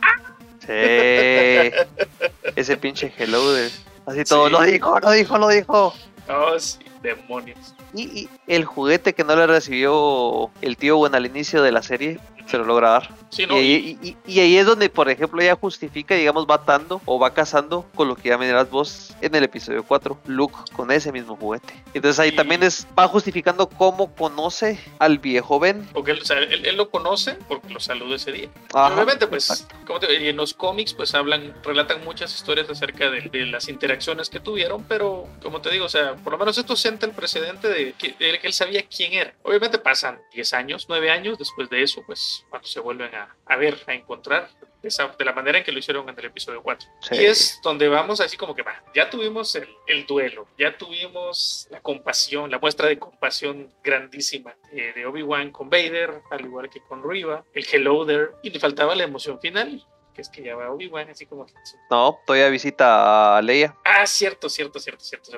[0.61, 0.68] Sí.
[2.57, 3.68] Ese pinche hello de...
[4.07, 4.53] Así todo, Sí.
[4.53, 5.94] lo dijo, lo dijo, lo dijo.
[6.28, 7.74] oh, sí, demonios.
[7.94, 11.82] Y, y el juguete que no le recibió el tío Bueno al inicio de la
[11.82, 13.09] serie, se lo logra dar.
[13.33, 16.14] Sí, Y, no, y- ahí, y- y- y ahí es donde, por ejemplo, ella justifica,
[16.14, 19.43] digamos, va atando o va cazando con lo que ya me dirás vos en el
[19.45, 21.72] episodio 4, Luke con ese mismo juguete.
[21.95, 25.89] Entonces ahí también es, va justificando cómo conoce al viejo Ben.
[25.95, 28.49] Porque él, o sea, él, él lo conoce porque lo saludó ese día.
[28.74, 33.22] Ajá, obviamente, pues, como te en los cómics, pues hablan, relatan muchas historias acerca de,
[33.22, 36.76] de las interacciones que tuvieron, pero como te digo, o sea, por lo menos esto
[36.76, 39.33] sienta el precedente de que, de que él sabía quién era.
[39.43, 43.57] Obviamente pasan 10 años, 9 años después de eso, pues, cuando se vuelven a, a
[43.57, 44.49] ver, a encontrar.
[44.83, 46.89] De, esa- de la manera en que lo hicieron en el episodio 4.
[47.03, 47.14] Sí.
[47.14, 51.68] Y es donde vamos así como que va, ya tuvimos el, el duelo, ya tuvimos
[51.70, 56.81] la compasión, la muestra de compasión grandísima eh, de Obi-Wan con Vader, al igual que
[56.81, 60.55] con Riva, el Hello There, y le faltaba la emoción final, que es que ya
[60.57, 61.47] va Obi-Wan así como...
[61.47, 61.53] que-
[61.91, 63.75] No, todavía visita a Leia.
[63.85, 65.31] Ah, cierto, cierto, cierto, cierto,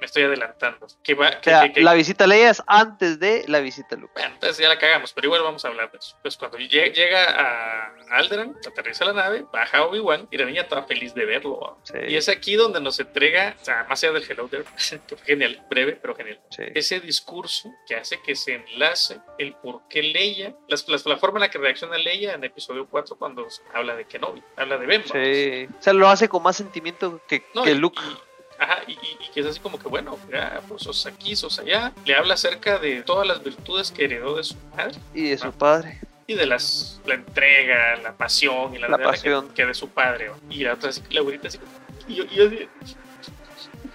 [0.00, 0.86] me estoy adelantando.
[1.02, 3.60] Que va, O que, sea, que- que- la visita a Leia es antes de la
[3.60, 4.12] visita a Luke.
[4.14, 6.16] Bueno, entonces ya la cagamos, pero igual vamos a hablar de eso.
[6.22, 10.84] Pues cuando lle- llega a Alderan, aterriza la nave, baja Obi-Wan y la niña estaba
[10.84, 11.78] feliz de verlo.
[12.08, 14.64] Y es aquí donde nos entrega, o sea, más allá del Hello There,
[15.06, 16.40] que fue genial, breve, pero genial.
[16.50, 16.62] Sí.
[16.74, 21.38] Ese discurso que hace que se enlace el por qué Leia, las, las- la forma
[21.38, 25.02] en la que reacciona Leia en episodio 4 cuando habla de Kenobi, habla de Ben.
[25.04, 25.74] Sí.
[25.78, 28.00] O sea, lo hace con más sentimiento que, No, que y- Luke.
[28.02, 31.58] y- ajá, y, y- que es así como que, bueno, ya, pues sos aquí, sos
[31.58, 31.92] allá.
[32.04, 35.50] Le habla acerca de todas las virtudes que heredó de su madre Y de su
[35.52, 35.98] padre.
[36.26, 39.48] y de las la entrega, la pasión y la, La pasión.
[39.48, 40.28] Que, que de su padre.
[40.28, 40.36] ¿va?
[40.50, 41.70] Y la otra, así, la abuelita así como,
[42.08, 42.44] y yo, y yo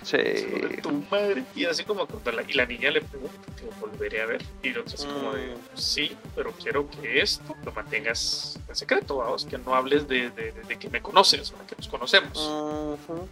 [0.06, 0.18] Sí.
[0.18, 1.43] "Hijo de tu madre.
[1.56, 4.43] Y así como cuando la, y la niña le pregunta, ¿te volveré a ver?
[4.62, 5.58] Y el otro así como de, Mm.
[5.78, 10.51] sí, pero quiero que esto lo mantengas en secreto, vamos, que no hables de, de-
[10.51, 12.38] de- de que me conoces, o que nos conocemos.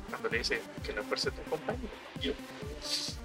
[0.09, 1.77] Cuando le dice que la fuerza te acompañe.
[2.19, 2.33] Y yo,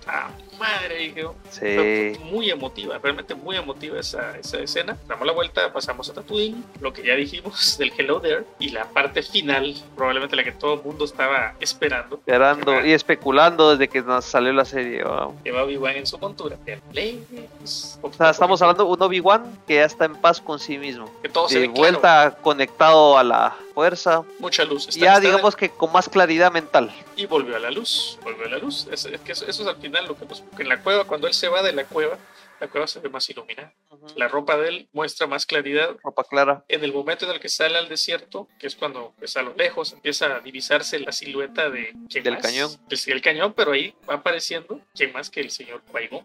[0.07, 2.19] ah, madre, dije, Sí.
[2.25, 4.97] muy emotiva, realmente muy emotiva esa, esa escena.
[5.07, 8.87] Damos la vuelta, pasamos a Tatooine, lo que ya dijimos del Hello There, y la
[8.87, 14.03] parte final, probablemente la que todo el mundo estaba esperando, Esperando y especulando desde que
[14.03, 15.05] nos salió la serie.
[15.05, 15.35] wow.
[15.45, 16.57] que va Obi-Wan en su montura.
[16.65, 20.79] Pues, O sea, estamos hablando de un Obi-Wan que ya está en paz con sí
[20.79, 21.09] mismo.
[21.23, 24.23] que todo se De claro, vuelta conectado a la fuerza.
[24.41, 24.89] mucha luz.
[24.89, 26.93] Está- ya está- digamos que con más claridad mental.
[27.17, 28.89] y volvió a la luz, volvió a la luz.
[28.91, 31.27] Es, es que eso, eso es al final lo que nos, en la cueva, cuando
[31.29, 32.17] él se va de la cueva,
[32.61, 33.73] la cueva se ve más iluminada.
[34.17, 36.65] La ropa de él muestra más claridad Ropa clara.
[36.67, 39.55] en el momento en el que sale al desierto, que es cuando pues, a lo
[39.55, 42.43] lejos empieza a divisarse la silueta de ¿quién Del más?
[42.43, 42.71] cañón.
[42.89, 45.83] Del, del cañón, pero ahí va apareciendo quién más que el señor.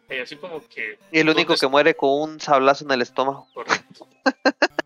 [0.09, 3.01] Y así como que Y el único ¿Dónde que muere con un sablazo en el
[3.03, 3.47] estómago.
[3.53, 4.07] correcto.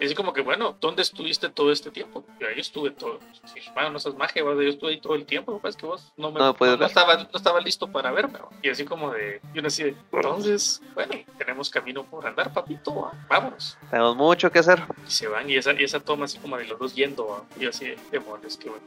[0.00, 2.24] Y así como que, bueno, ¿dónde estuviste todo este tiempo?
[2.40, 3.18] Yo ahí estuve todo.
[3.52, 5.60] Sí, no seas magia, yo estuve ahí todo el tiempo.
[5.64, 6.82] Es que vos no me No no ver.
[6.82, 8.38] estaba, no estaba listo para verme.
[8.38, 8.48] ¿no?
[8.62, 12.94] Y así como de, y uno así de, entonces, bueno, tenemos camino por andar, papito,
[12.94, 13.12] ¿va?
[13.28, 13.76] vámonos.
[13.90, 14.82] Tenemos mucho que hacer.
[15.06, 17.64] Y se van, y esa, y esa toma así como de los dos yendo, y
[17.64, 18.84] yo así de, demonios, qué bueno.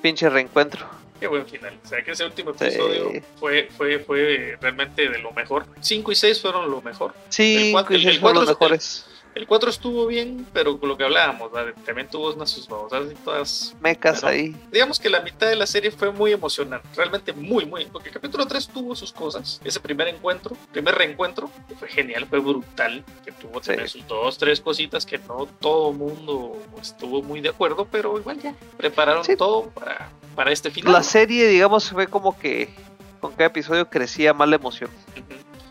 [0.00, 0.86] Pinche reencuentro.
[1.18, 1.78] Qué buen final.
[1.84, 2.64] O sea, que ese último Sí.
[2.64, 5.66] episodio fue, fue, fue realmente de lo mejor.
[5.80, 7.14] 5 y 6 fueron lo mejor.
[7.28, 9.06] Sí, El cuatro- que el sí son los mejores.
[9.34, 11.72] El 4 estuvo bien, pero con lo que hablábamos, ¿vale?
[11.86, 13.74] también tuvo unas sus babosadas y todas.
[13.80, 14.54] Mecas ahí.
[14.70, 17.86] Digamos que la mitad de la serie fue muy emocionante, realmente muy, muy.
[17.86, 19.58] Porque el capítulo 3 tuvo sus cosas.
[19.64, 23.04] Ese primer encuentro, primer reencuentro, que fue genial, fue brutal.
[23.24, 23.68] Que tuvo Sí.
[23.68, 28.38] también sus dos, tres cositas que no todo mundo estuvo muy de acuerdo, pero igual
[28.40, 29.34] ya prepararon Sí.
[29.36, 30.92] todo para, para este final.
[30.92, 32.68] La serie, digamos, fue como que
[33.20, 34.90] con cada episodio crecía más la emoción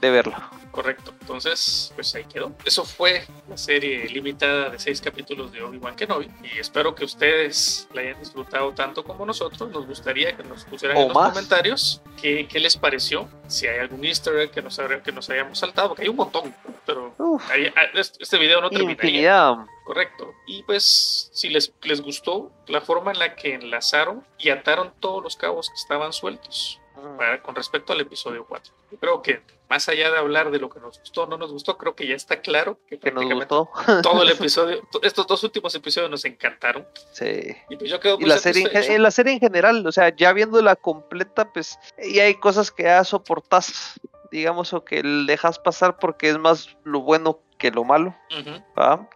[0.01, 0.49] de verla.
[0.71, 1.13] Correcto.
[1.21, 2.53] Entonces, pues ahí quedó.
[2.65, 6.29] Eso fue la serie limitada de seis capítulos de Obi-Wan Kenobi.
[6.43, 9.69] Y espero que ustedes la hayan disfrutado tanto como nosotros.
[9.69, 11.29] Nos gustaría que nos pusieran en los más.
[11.33, 13.27] comentarios qué, qué les pareció.
[13.47, 16.55] Si hay algún easter egg que nos, que nos hayamos saltado, porque hay un montón.
[16.85, 19.57] Pero Uf, hay- ah, este este video no infinidad.
[19.83, 20.33] Correcto.
[20.47, 25.21] Y pues, si les, les gustó la forma en la que enlazaron y ataron todos
[25.21, 26.80] los cabos que estaban sueltos
[27.17, 28.73] para- con respecto al episodio 4.
[28.91, 31.51] Yo creo que más allá de hablar de lo que nos gustó o no nos
[31.51, 33.69] gustó, creo que ya está claro que, Que nos gustó.
[34.03, 36.85] todo el episodio, to- estos dos últimos episodios nos encantaron.
[37.13, 37.55] Sí.
[37.69, 40.13] Y pues yo quedo Y muy la serie, en, la serie en general, o sea,
[40.15, 43.99] ya viéndola completa, pues, y hay cosas que ya soportas,
[44.31, 48.15] digamos, o que dejas pasar porque es más lo bueno que lo malo.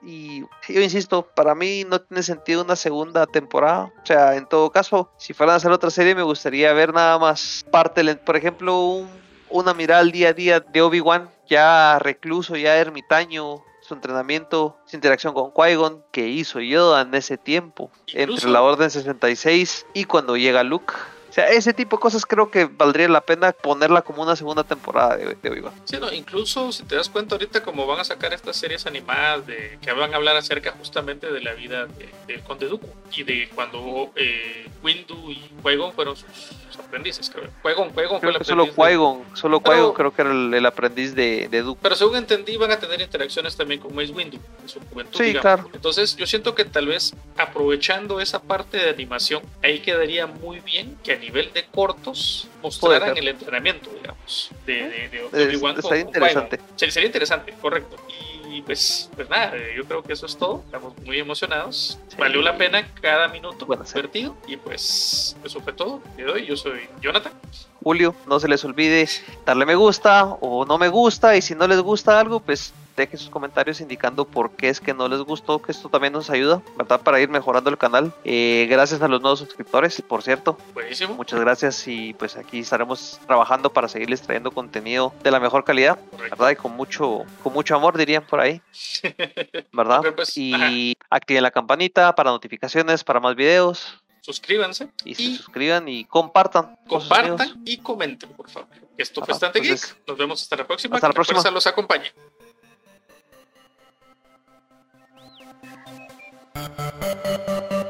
[0.03, 3.91] Y yo insisto, para mí no tiene sentido una segunda temporada.
[4.01, 7.17] O sea, en todo caso, si fueran a hacer otra serie, me gustaría ver nada
[7.17, 9.09] más parte, por ejemplo, un-
[9.49, 14.95] una mirada al día a día de Obi-Wan, ya recluso, ya ermitaño, su entrenamiento, su
[14.95, 20.37] interacción con Qui-Gon, que hizo Yoda en ese tiempo, entre la Orden 66 y cuando
[20.37, 20.93] llega Luke.
[21.35, 25.17] Sea, ese tipo de cosas creo que valdría la pena ponerla como una segunda temporada
[25.17, 25.73] de, de Obi-Wan.
[25.83, 29.45] Sí, no, incluso si te das cuenta ahorita como van a sacar estas series animadas
[29.45, 33.23] de que van a hablar acerca justamente de la vida de- del Conde Dooku y
[33.23, 36.29] de cuando eh, Windu y Qui-Gon fueron sus,
[36.69, 37.49] sus aprendices, creo.
[37.61, 40.65] Qui-Gon, Qui-Gon fue el solo aprendiz de- Qui-Gon, solo Qui-Gon creo que era el, el
[40.65, 41.75] aprendiz de, de.
[41.81, 45.17] Pero según entendí, van a tener interacciones también con Mace Windu en su juventud.
[45.17, 45.41] Sí, digamos.
[45.41, 45.69] claro.
[45.73, 50.97] Entonces, yo siento que tal vez aprovechando esa parte de animación, ahí quediría muy bien
[51.03, 56.59] que nivel de cortos mostraran el entrenamiento, digamos, de, de, Obi-Wan con interesante.
[56.75, 57.97] Sería, sería interesante, correcto.
[58.09, 60.61] Y pues, pues nada, eh, yo creo que eso es todo.
[60.65, 61.99] Estamos muy emocionados.
[62.07, 62.15] Sí.
[62.17, 64.01] Valió la pena cada minuto Buena serie.
[64.01, 64.35] invertido.
[64.47, 66.01] Y pues, eso fue todo.
[66.33, 67.33] Hoy, yo soy Jonathan.
[67.83, 69.07] Julio, no se les olvide
[69.45, 73.19] darle me gusta o no me gusta y si no les gusta algo, pues dejen
[73.19, 76.61] sus comentarios indicando por qué es que no les gustó, que esto también nos ayuda,
[76.77, 77.01] ¿verdad?
[77.01, 78.13] Para ir mejorando el canal.
[78.23, 80.57] Eh, gracias a los nuevos suscriptores, por cierto.
[80.73, 81.13] Buenísimo.
[81.15, 85.99] Muchas gracias y pues aquí estaremos trabajando para seguirles trayendo contenido de la mejor calidad,
[86.11, 86.35] Correcto.
[86.37, 86.51] ¿verdad?
[86.51, 88.44] Y con mucho, con mucho amor dirían por ahí,
[89.71, 89.99] ¿verdad?
[90.01, 94.89] Pero, pues, y activen la campanita para notificaciones, para más videos Suscríbanse.
[95.03, 96.77] y se Y suscriban y compartan.
[96.87, 98.69] compartan y comenten, por favor.
[98.97, 100.07] Esto fue entonces- geek.
[100.07, 100.95] Nos vemos hasta la próxima.
[100.95, 101.51] Hasta la próxima.
[101.51, 102.11] los acompañe.
[106.55, 107.84] Thank